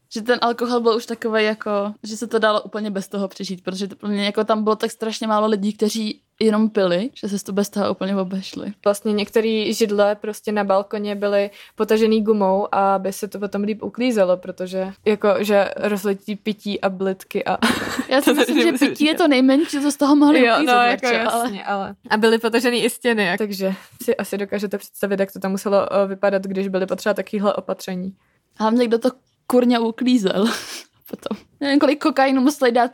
že 0.10 0.22
ten 0.22 0.40
alkohol 0.42 0.80
byl 0.80 0.96
už 0.96 1.06
takový 1.06 1.44
jako, 1.44 1.94
že 2.04 2.18
se 2.18 2.28
to 2.28 2.40
dalo 2.40 2.62
úplně 2.62 2.92
bez 2.92 3.08
toho 3.08 3.28
přežít, 3.28 3.64
protože 3.64 3.88
to 3.88 3.96
pro 3.96 4.10
mě 4.10 4.26
jako 4.26 4.44
tam 4.44 4.64
bylo 4.64 4.76
tak 4.76 4.92
strašně 4.92 5.28
málo 5.28 5.48
lidí, 5.48 5.74
kteří 5.74 6.22
jenom 6.40 6.70
pili, 6.70 7.10
že 7.14 7.30
se 7.30 7.46
to 7.46 7.54
bez 7.54 7.70
toho 7.70 7.92
úplně 7.92 8.16
obešli. 8.16 8.74
Vlastně 8.84 9.14
některé 9.14 9.74
židle 9.74 10.16
prostě 10.16 10.52
na 10.52 10.64
balkoně 10.64 11.16
byly 11.16 11.50
potažený 11.76 12.24
gumou 12.24 12.68
a 12.72 12.96
aby 12.96 13.14
se 13.14 13.28
to 13.28 13.40
potom 13.40 13.64
líp 13.64 13.84
uklízelo, 13.84 14.38
protože 14.38 14.94
jako, 15.06 15.36
že 15.40 15.70
rozletí 15.76 16.36
pití 16.36 16.82
a 16.82 16.90
blitky 16.90 17.46
a... 17.46 17.58
Já 18.10 18.22
si 18.22 18.34
myslím, 18.34 18.62
že 18.62 18.72
pití 18.88 19.06
je 19.06 19.16
to 19.16 19.28
nejmenší, 19.28 19.82
co 19.82 19.92
z 19.92 19.98
toho 19.98 20.16
mohli 20.16 20.46
jo, 20.46 20.54
uklízet. 20.54 20.76
No, 20.76 20.82
jako 20.82 21.08
jasně, 21.08 21.64
ale... 21.64 21.64
ale... 21.64 21.96
A 22.10 22.18
byly 22.18 22.38
potažený 22.38 22.84
i 22.84 22.90
stěny, 22.90 23.36
takže 23.38 23.74
si 24.04 24.18
asi 24.18 24.38
dokážete 24.38 24.78
představit, 24.78 25.20
jak 25.20 25.32
to 25.32 25.40
tam 25.40 25.52
muselo 25.52 25.94
eh, 25.94 26.08
vypadat, 26.08 26.44
když 26.44 26.68
byly 26.68 26.86
potřeba 26.86 27.14
takovéhle 27.14 27.54
opatření. 27.54 28.14
Hlavně 28.60 28.88
kdo 28.88 29.00
to 29.00 29.10
kurně 29.48 29.80
uklízel. 29.80 30.46
Potom. 31.10 31.38
Nevím, 31.60 31.80
kolik 31.80 32.04
kokainu 32.04 32.42
museli 32.42 32.72
dát 32.72 32.92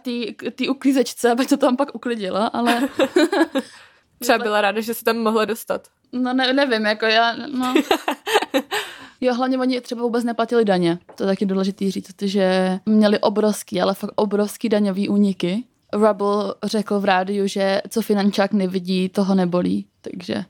té 0.55 0.69
uklízečce, 0.69 1.31
aby 1.31 1.45
to 1.45 1.57
tam 1.57 1.77
pak 1.77 1.95
uklidila, 1.95 2.47
ale... 2.47 2.89
Třeba 4.19 4.37
byla 4.37 4.61
ráda, 4.61 4.81
že 4.81 4.93
se 4.93 5.03
tam 5.03 5.17
mohla 5.17 5.45
dostat. 5.45 5.87
No 6.11 6.33
ne, 6.33 6.53
nevím, 6.53 6.85
jako 6.85 7.05
já, 7.05 7.35
no... 7.35 7.73
Jo, 9.21 9.33
hlavně 9.33 9.57
oni 9.57 9.81
třeba 9.81 10.01
vůbec 10.01 10.23
neplatili 10.23 10.65
daně. 10.65 10.99
To 11.15 11.23
je 11.23 11.27
taky 11.27 11.45
důležitý 11.45 11.91
říct, 11.91 12.11
protože 12.11 12.79
měli 12.85 13.19
obrovský, 13.19 13.81
ale 13.81 13.93
fakt 13.93 14.11
obrovský 14.15 14.69
daňový 14.69 15.09
úniky. 15.09 15.63
Rubble 15.93 16.53
řekl 16.63 16.99
v 16.99 17.05
rádiu, 17.05 17.47
že 17.47 17.81
co 17.89 18.01
finančák 18.01 18.53
nevidí, 18.53 19.09
toho 19.09 19.35
nebolí. 19.35 19.87
Takže 20.01 20.45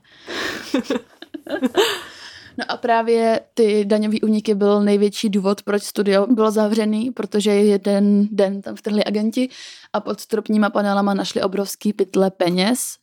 No 2.58 2.64
a 2.68 2.76
právě 2.76 3.40
ty 3.54 3.84
daňové 3.84 4.16
úniky 4.22 4.54
byl 4.54 4.82
největší 4.82 5.28
důvod, 5.28 5.62
proč 5.62 5.82
studio 5.82 6.26
bylo 6.26 6.50
zavřený, 6.50 7.10
protože 7.10 7.50
jeden 7.50 8.28
den 8.30 8.62
tam 8.62 8.76
vtrhli 8.76 9.04
agenti 9.04 9.48
a 9.92 10.00
pod 10.00 10.20
stropníma 10.20 10.70
panelama 10.70 11.14
našli 11.14 11.42
obrovský 11.42 11.92
pytle 11.92 12.30
peněz. 12.30 12.96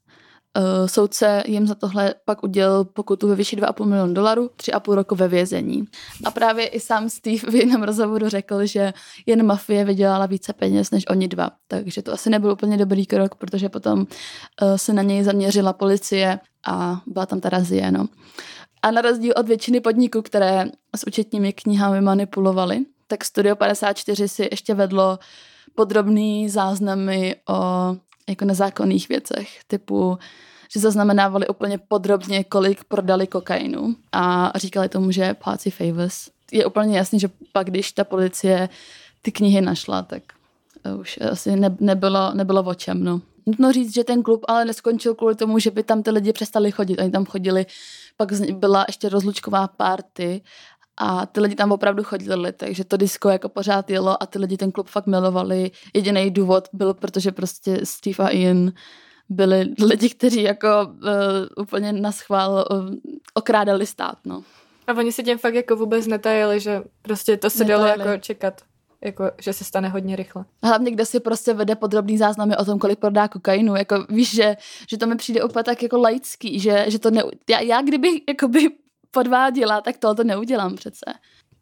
Uh, 0.58 0.88
soudce 0.88 1.44
jim 1.48 1.68
za 1.68 1.76
tohle 1.76 2.14
pak 2.26 2.44
udělal 2.44 2.86
pokutu 2.86 3.28
ve 3.28 3.36
výši 3.36 3.56
2,5 3.56 3.86
milionu 3.86 4.14
dolarů, 4.14 4.50
3,5 4.58 4.94
roku 4.94 5.16
ve 5.16 5.28
vězení. 5.28 5.84
A 6.26 6.32
právě 6.32 6.68
i 6.68 6.80
sám 6.80 7.10
Steve 7.10 7.52
v 7.52 7.56
jiném 7.56 7.84
rozhovoru 7.84 8.30
řekl, 8.30 8.66
že 8.66 8.94
jen 9.26 9.46
mafie 9.46 9.86
vydělala 9.86 10.26
více 10.26 10.54
peněz 10.54 10.92
než 10.92 11.04
oni 11.10 11.28
dva. 11.28 11.50
Takže 11.68 12.02
to 12.02 12.14
asi 12.14 12.30
nebyl 12.30 12.52
úplně 12.52 12.78
dobrý 12.78 13.06
krok, 13.06 13.36
protože 13.36 13.70
potom 13.70 14.00
uh, 14.00 14.06
se 14.76 14.94
na 14.94 15.02
něj 15.02 15.24
zaměřila 15.24 15.74
policie 15.74 16.40
a 16.68 17.02
byla 17.08 17.26
tam 17.26 17.40
ta 17.40 17.50
razie. 17.50 17.92
No. 17.92 18.08
A 18.84 18.92
na 18.92 19.02
rozdíl 19.02 19.34
od 19.38 19.48
většiny 19.48 19.80
podniků, 19.80 20.22
které 20.22 20.66
s 20.96 21.08
účetními 21.08 21.54
knihami 21.54 22.02
manipulovali, 22.02 22.80
tak 23.08 23.26
Studio 23.26 23.56
54 23.56 24.28
si 24.28 24.48
ještě 24.52 24.74
vedlo 24.74 25.20
podrobný 25.76 26.50
záznamy 26.50 27.36
o 27.50 27.56
jako 28.30 28.46
nezákonných 28.46 29.10
věcech, 29.10 29.64
typu, 29.68 30.18
že 30.74 30.80
zaznamenávali 30.80 31.48
úplně 31.48 31.78
podrobně, 31.78 32.44
kolik 32.44 32.84
prodali 32.84 33.28
kokainu 33.28 33.96
a 34.12 34.52
říkali 34.56 34.90
tomu, 34.90 35.12
že 35.12 35.34
party 35.34 35.72
favors. 35.72 36.30
Je 36.52 36.66
úplně 36.66 36.98
jasný, 36.98 37.20
že 37.20 37.30
pak, 37.52 37.68
když 37.68 37.92
ta 37.92 38.04
policie 38.04 38.70
ty 39.22 39.32
knihy 39.32 39.62
našla, 39.62 40.02
tak 40.02 40.24
už 41.00 41.20
asi 41.32 41.56
ne, 41.56 41.76
nebylo, 41.80 42.34
nebylo 42.34 42.64
o 42.64 42.74
čem, 42.74 43.04
no. 43.04 43.22
Nutno 43.46 43.72
říct, 43.72 43.94
že 43.94 44.04
ten 44.04 44.24
klub 44.24 44.46
ale 44.48 44.66
neskončil 44.66 45.16
kvůli 45.16 45.36
tomu, 45.36 45.60
že 45.60 45.72
by 45.72 45.84
tam 45.84 46.04
ty 46.04 46.12
lidi 46.12 46.34
přestali 46.34 46.72
chodit. 46.72 47.00
Oni 47.00 47.12
tam 47.12 47.26
chodili, 47.26 47.66
pak 48.26 48.52
byla 48.52 48.86
ještě 48.88 49.10
rozlučková 49.10 49.68
party 49.68 50.42
a 50.98 51.26
ty 51.26 51.40
lidi 51.40 51.56
tam 51.56 51.72
opravdu 51.72 52.04
chodili, 52.04 52.52
takže 52.52 52.84
to 52.84 52.98
disco 52.98 53.30
jako 53.30 53.50
pořád 53.50 53.90
jelo 53.90 54.24
a 54.24 54.26
ty 54.26 54.40
lidi 54.40 54.58
ten 54.58 54.72
klub 54.72 54.88
fakt 54.88 55.08
milovali. 55.08 55.72
Jediný 55.94 56.32
důvod 56.32 56.70
byl, 56.74 56.94
protože 56.94 57.32
prostě 57.32 57.80
Steve 57.84 58.26
a 58.26 58.30
Ian 58.30 58.72
byli 59.30 59.66
lidi, 59.84 60.10
kteří 60.10 60.44
jako 60.44 60.68
uh, 60.88 61.64
úplně 61.64 61.94
na 61.94 62.12
schvál 62.12 62.66
uh, 62.72 62.96
okrádali 63.34 63.86
stát, 63.86 64.18
no. 64.26 64.44
A 64.88 64.94
oni 64.94 65.12
si 65.12 65.24
tím 65.24 65.38
fakt 65.38 65.54
jako 65.54 65.76
vůbec 65.76 66.08
netajili, 66.08 66.60
že 66.60 66.84
prostě 67.02 67.38
to 67.38 67.50
se 67.50 67.64
dalo 67.64 67.86
jako 67.86 68.18
čekat 68.20 68.62
jako, 69.04 69.32
že 69.42 69.54
se 69.54 69.64
stane 69.64 69.90
hodně 69.90 70.16
rychle. 70.16 70.46
Hlavně, 70.64 70.92
kde 70.92 71.06
si 71.06 71.20
prostě 71.20 71.54
vede 71.54 71.76
podrobný 71.76 72.18
záznamy 72.18 72.58
o 72.58 72.66
tom, 72.66 72.80
kolik 72.80 73.00
prodá 73.00 73.28
kokainu. 73.28 73.76
Jako, 73.76 74.06
víš, 74.10 74.36
že, 74.36 74.56
že 74.90 74.98
to 74.98 75.08
mi 75.08 75.16
přijde 75.16 75.44
úplně 75.44 75.64
tak 75.64 75.84
jako 75.84 75.98
laický, 75.98 76.60
že, 76.60 76.86
že 76.88 77.00
to 77.00 77.12
ne, 77.12 77.24
já, 77.50 77.60
já 77.60 77.82
kdybych 77.82 78.22
jakoby 78.30 78.70
podváděla, 79.12 79.82
tak 79.82 79.98
to 79.98 80.16
neudělám 80.24 80.76
přece. 80.76 81.06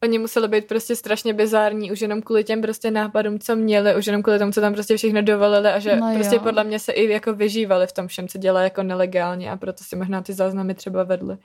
Oni 0.03 0.19
museli 0.19 0.47
být 0.47 0.67
prostě 0.67 0.95
strašně 0.95 1.33
bizární, 1.33 1.91
už 1.91 2.01
jenom 2.01 2.21
kvůli 2.21 2.43
těm 2.43 2.61
prostě 2.61 2.91
nápadům, 2.91 3.39
co 3.39 3.55
měli, 3.55 3.95
už 3.95 4.07
jenom 4.07 4.23
kvůli 4.23 4.39
tomu, 4.39 4.51
co 4.51 4.61
tam 4.61 4.73
prostě 4.73 4.97
všechno 4.97 5.21
dovolili 5.21 5.69
a 5.69 5.79
že 5.79 5.95
no 5.95 6.11
prostě 6.15 6.35
jo. 6.35 6.41
podle 6.41 6.63
mě 6.63 6.79
se 6.79 6.91
i 6.91 7.09
jako 7.09 7.33
vyžívali 7.33 7.87
v 7.87 7.93
tom 7.93 8.07
všem, 8.07 8.27
co 8.27 8.37
dělá 8.37 8.61
jako 8.61 8.83
nelegálně 8.83 9.51
a 9.51 9.57
proto 9.57 9.83
si 9.83 9.95
možná 9.95 10.21
ty 10.21 10.33
záznamy 10.33 10.73
třeba 10.73 11.03
vedly. 11.03 11.37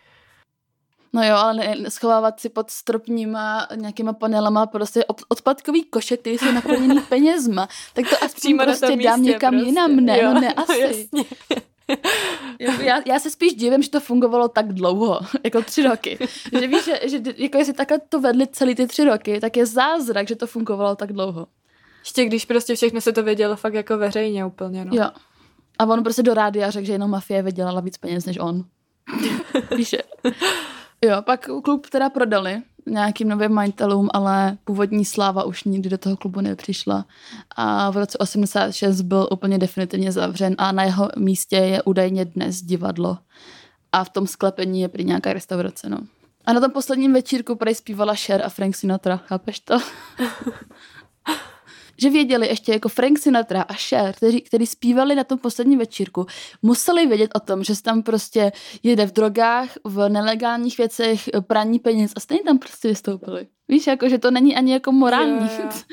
No 1.14 1.22
jo, 1.22 1.34
ale 1.36 1.54
ne, 1.54 1.90
schovávat 1.90 2.40
si 2.40 2.48
pod 2.48 2.70
stropníma 2.70 3.68
nějakýma 3.74 4.12
panelama 4.12 4.66
prostě 4.66 5.04
odpadkový 5.28 5.84
koše, 5.84 6.16
který 6.16 6.38
jsou 6.38 6.52
naplněný 6.52 7.00
penězma. 7.08 7.68
Tak 7.92 8.08
to 8.08 8.14
aspoň 8.14 8.40
Přímo 8.40 8.62
prostě 8.62 8.96
dám 8.96 9.22
někam 9.22 9.54
prostě. 9.54 9.66
jinam, 9.66 9.96
ne? 9.96 10.18
Jo, 10.22 10.34
no 10.34 10.40
ne, 10.40 10.52
asi. 10.56 10.80
Jasně. 10.80 11.24
já, 12.58 13.00
já 13.06 13.18
se 13.18 13.30
spíš 13.30 13.54
divím, 13.54 13.82
že 13.82 13.90
to 13.90 14.00
fungovalo 14.00 14.48
tak 14.48 14.72
dlouho, 14.72 15.20
jako 15.44 15.62
tři 15.62 15.82
roky. 15.82 16.18
Že 16.60 16.66
víš, 16.66 16.84
že, 16.84 17.00
že 17.04 17.20
jako 17.36 17.58
jestli 17.58 17.72
takhle 17.72 17.98
to 18.08 18.20
vedli 18.20 18.46
celý 18.46 18.74
ty 18.74 18.86
tři 18.86 19.04
roky, 19.04 19.40
tak 19.40 19.56
je 19.56 19.66
zázrak, 19.66 20.28
že 20.28 20.36
to 20.36 20.46
fungovalo 20.46 20.96
tak 20.96 21.12
dlouho. 21.12 21.46
Ještě 22.00 22.24
když 22.24 22.44
prostě 22.44 22.74
všechno 22.74 23.00
se 23.00 23.12
to 23.12 23.22
vědělo 23.22 23.56
fakt 23.56 23.74
jako 23.74 23.98
veřejně 23.98 24.44
úplně, 24.44 24.84
no. 24.84 24.90
Jo. 24.94 25.10
A 25.78 25.84
on 25.84 26.02
prostě 26.02 26.22
do 26.22 26.34
rádia 26.34 26.70
řekl, 26.70 26.86
že 26.86 26.92
jenom 26.92 27.10
mafie 27.10 27.42
vydělala 27.42 27.80
víc 27.80 27.98
peněz 27.98 28.26
než 28.26 28.38
on. 28.38 28.64
Víš, 29.76 29.96
Jo, 31.04 31.22
pak 31.22 31.48
klub 31.62 31.90
teda 31.90 32.10
prodali 32.10 32.62
nějakým 32.86 33.28
novým 33.28 33.52
majitelům, 33.52 34.08
ale 34.14 34.58
původní 34.64 35.04
sláva 35.04 35.44
už 35.44 35.64
nikdy 35.64 35.88
do 35.88 35.98
toho 35.98 36.16
klubu 36.16 36.40
nepřišla. 36.40 37.04
A 37.56 37.90
v 37.90 37.96
roce 37.96 38.18
86 38.18 39.00
byl 39.00 39.28
úplně 39.32 39.58
definitivně 39.58 40.12
zavřen 40.12 40.54
a 40.58 40.72
na 40.72 40.84
jeho 40.84 41.08
místě 41.16 41.56
je 41.56 41.82
údajně 41.82 42.24
dnes 42.24 42.62
divadlo. 42.62 43.18
A 43.92 44.04
v 44.04 44.10
tom 44.10 44.26
sklepení 44.26 44.80
je 44.80 44.88
prý 44.88 45.04
nějaká 45.04 45.32
restaurace, 45.32 45.88
no. 45.88 45.98
A 46.44 46.52
na 46.52 46.60
tom 46.60 46.70
posledním 46.70 47.12
večírku 47.12 47.56
prej 47.56 47.74
zpívala 47.74 48.14
Cher 48.14 48.42
a 48.44 48.48
Frank 48.48 48.76
Sinatra, 48.76 49.16
chápeš 49.16 49.60
to? 49.60 49.78
že 51.96 52.10
věděli 52.10 52.48
ještě 52.48 52.72
jako 52.72 52.88
Frank 52.88 53.18
Sinatra 53.18 53.62
a 53.62 53.74
Cher, 53.74 54.12
kteří, 54.12 54.40
kteří 54.40 54.66
zpívali 54.66 55.14
na 55.14 55.24
tom 55.24 55.38
posledním 55.38 55.78
večírku, 55.78 56.26
museli 56.62 57.06
vědět 57.06 57.30
o 57.34 57.40
tom, 57.40 57.64
že 57.64 57.74
se 57.74 57.82
tam 57.82 58.02
prostě 58.02 58.52
jede 58.82 59.06
v 59.06 59.12
drogách, 59.12 59.68
v 59.84 60.08
nelegálních 60.08 60.78
věcech, 60.78 61.20
praní 61.46 61.78
peněz 61.78 62.12
a 62.16 62.20
stejně 62.20 62.42
tam 62.44 62.58
prostě 62.58 62.88
vystoupili. 62.88 63.46
Víš, 63.68 63.86
jako, 63.86 64.08
že 64.08 64.18
to 64.18 64.30
není 64.30 64.56
ani 64.56 64.72
jako 64.72 64.92
morální. 64.92 65.46
Yeah, 65.46 65.58
yeah. 65.58 65.84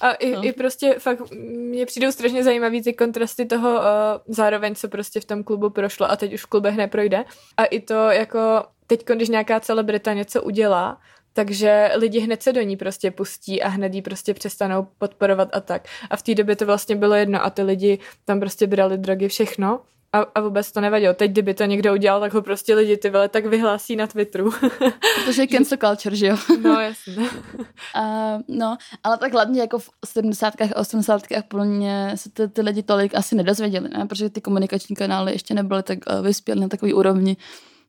A 0.00 0.12
i, 0.12 0.32
no. 0.32 0.44
i 0.44 0.52
prostě 0.52 0.94
fakt 0.98 1.22
mě 1.70 1.86
přijdou 1.86 2.12
strašně 2.12 2.44
zajímavý 2.44 2.82
ty 2.82 2.92
kontrasty 2.92 3.46
toho 3.46 3.70
uh, 3.70 3.82
zároveň, 4.26 4.74
co 4.74 4.88
prostě 4.88 5.20
v 5.20 5.24
tom 5.24 5.44
klubu 5.44 5.70
prošlo 5.70 6.10
a 6.10 6.16
teď 6.16 6.34
už 6.34 6.42
v 6.42 6.46
klubech 6.46 6.76
neprojde. 6.76 7.24
A 7.56 7.64
i 7.64 7.80
to 7.80 7.94
jako 7.94 8.38
teď, 8.86 9.04
když 9.14 9.28
nějaká 9.28 9.60
celebrita 9.60 10.12
něco 10.12 10.42
udělá, 10.42 11.00
takže 11.36 11.90
lidi 11.94 12.20
hned 12.20 12.42
se 12.42 12.52
do 12.52 12.62
ní 12.62 12.76
prostě 12.76 13.10
pustí 13.10 13.62
a 13.62 13.68
hned 13.68 13.94
ji 13.94 14.02
prostě 14.02 14.34
přestanou 14.34 14.86
podporovat 14.98 15.48
a 15.52 15.60
tak. 15.60 15.88
A 16.10 16.16
v 16.16 16.22
té 16.22 16.34
době 16.34 16.56
to 16.56 16.66
vlastně 16.66 16.96
bylo 16.96 17.14
jedno 17.14 17.44
a 17.44 17.50
ty 17.50 17.62
lidi 17.62 17.98
tam 18.24 18.40
prostě 18.40 18.66
brali 18.66 18.98
drogy, 18.98 19.28
všechno 19.28 19.80
a, 20.12 20.18
a 20.34 20.40
vůbec 20.40 20.72
to 20.72 20.80
nevadilo. 20.80 21.14
Teď, 21.14 21.30
kdyby 21.30 21.54
to 21.54 21.64
někdo 21.64 21.92
udělal, 21.92 22.20
tak 22.20 22.34
ho 22.34 22.42
prostě 22.42 22.74
lidi 22.74 22.96
ty 22.96 23.10
vole 23.10 23.28
tak 23.28 23.46
vyhlásí 23.46 23.96
na 23.96 24.06
Twitteru. 24.06 24.50
Protože 25.24 25.42
je 25.42 25.48
cancel 25.48 25.78
culture, 25.78 26.16
že 26.16 26.26
jo? 26.26 26.36
No, 26.62 26.80
jasně. 26.80 27.14
uh, 27.96 28.40
no, 28.48 28.76
ale 29.04 29.18
tak 29.18 29.32
hlavně 29.32 29.60
jako 29.60 29.78
v 29.78 29.90
70. 30.04 30.54
a 30.74 30.80
80. 30.80 31.22
podle 31.48 31.66
mě 31.66 32.12
se 32.14 32.30
ty, 32.30 32.48
ty 32.48 32.62
lidi 32.62 32.82
tolik 32.82 33.14
asi 33.14 33.34
nedozvěděli, 33.34 33.88
ne? 33.88 34.06
protože 34.06 34.30
ty 34.30 34.40
komunikační 34.40 34.96
kanály 34.96 35.32
ještě 35.32 35.54
nebyly 35.54 35.82
tak 35.82 35.98
uh, 36.10 36.26
vyspělé 36.26 36.60
na 36.60 36.68
takový 36.68 36.94
úrovni, 36.94 37.36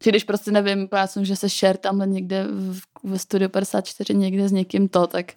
že 0.04 0.10
když 0.10 0.24
prostě 0.24 0.52
nevím, 0.52 0.88
prácu, 0.88 1.24
že 1.24 1.36
se 1.36 1.50
share 1.50 1.78
tamhle 1.78 2.08
někde 2.08 2.44
v, 2.44 2.82
v 3.04 3.18
Studio 3.18 3.50
54 3.50 4.16
někde 4.16 4.50
s 4.50 4.52
někým 4.52 4.90
to, 4.90 5.08
tak 5.08 5.32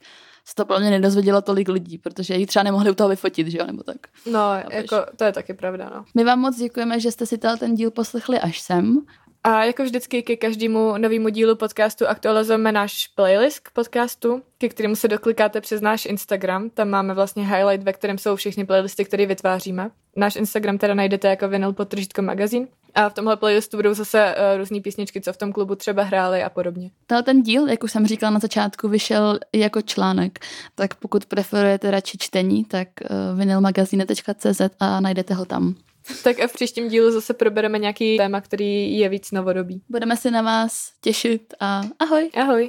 se 0.44 0.54
to 0.54 0.64
pro 0.64 0.78
mě 0.80 0.90
nedozvědělo 0.90 1.42
tolik 1.42 1.68
lidí, 1.68 1.98
protože 1.98 2.34
ji 2.34 2.46
třeba 2.46 2.62
nemohli 2.62 2.90
u 2.90 2.94
toho 2.94 3.08
vyfotit, 3.08 3.46
že 3.46 3.58
jo, 3.58 3.66
nebo 3.66 3.82
tak. 3.82 3.96
No, 4.26 4.40
Chápeš? 4.40 4.76
jako 4.76 4.96
to 5.16 5.24
je 5.24 5.32
taky 5.32 5.54
pravda, 5.54 5.90
no. 5.94 6.04
My 6.14 6.24
vám 6.24 6.38
moc 6.38 6.56
děkujeme, 6.56 7.00
že 7.00 7.12
jste 7.12 7.26
si 7.26 7.38
ten 7.38 7.74
díl 7.74 7.90
poslechli 7.90 8.40
až 8.40 8.60
sem. 8.60 9.00
A 9.44 9.64
jako 9.64 9.82
vždycky 9.82 10.22
ke 10.22 10.36
každému 10.36 10.98
novému 10.98 11.28
dílu 11.28 11.56
podcastu 11.56 12.06
aktualizujeme 12.06 12.72
náš 12.72 13.06
playlist 13.06 13.60
k 13.60 13.70
podcastu, 13.70 14.42
ke 14.58 14.68
kterému 14.68 14.96
se 14.96 15.08
doklikáte 15.08 15.60
přes 15.60 15.80
náš 15.80 16.06
Instagram. 16.06 16.70
Tam 16.70 16.88
máme 16.88 17.14
vlastně 17.14 17.46
highlight, 17.46 17.84
ve 17.84 17.92
kterém 17.92 18.18
jsou 18.18 18.36
všechny 18.36 18.66
playlisty, 18.66 19.04
které 19.04 19.26
vytváříme. 19.26 19.90
Náš 20.16 20.36
Instagram 20.36 20.78
teda 20.78 20.94
najdete 20.94 21.28
jako 21.28 21.48
vinyl 21.48 21.72
podtržítko 21.72 22.22
magazín. 22.22 22.68
A 22.94 23.08
v 23.08 23.14
tomhle 23.14 23.36
playlistu 23.36 23.76
budou 23.76 23.94
zase 23.94 24.34
uh, 24.34 24.58
různé 24.58 24.80
písničky, 24.80 25.20
co 25.20 25.32
v 25.32 25.36
tom 25.36 25.52
klubu 25.52 25.74
třeba 25.74 26.02
hráli 26.02 26.42
a 26.42 26.50
podobně. 26.50 26.90
Tenhle 27.06 27.22
ten 27.22 27.42
díl, 27.42 27.68
jak 27.68 27.84
už 27.84 27.92
jsem 27.92 28.06
říkala 28.06 28.30
na 28.30 28.38
začátku, 28.38 28.88
vyšel 28.88 29.38
jako 29.52 29.82
článek, 29.82 30.38
tak 30.74 30.94
pokud 30.94 31.26
preferujete 31.26 31.90
radši 31.90 32.18
čtení, 32.18 32.64
tak 32.64 32.88
uh, 33.10 33.38
vinylmagazine.cz 33.38 34.60
a 34.80 35.00
najdete 35.00 35.34
ho 35.34 35.44
tam. 35.44 35.74
Tak 36.24 36.40
a 36.40 36.46
v 36.46 36.52
příštím 36.52 36.88
dílu 36.88 37.10
zase 37.10 37.34
probereme 37.34 37.78
nějaký 37.78 38.16
téma, 38.16 38.40
který 38.40 38.98
je 38.98 39.08
víc 39.08 39.30
novodobý. 39.30 39.82
Budeme 39.88 40.16
se 40.16 40.30
na 40.30 40.42
vás 40.42 40.92
těšit 41.00 41.54
a 41.60 41.82
ahoj. 41.98 42.30
Ahoj. 42.34 42.68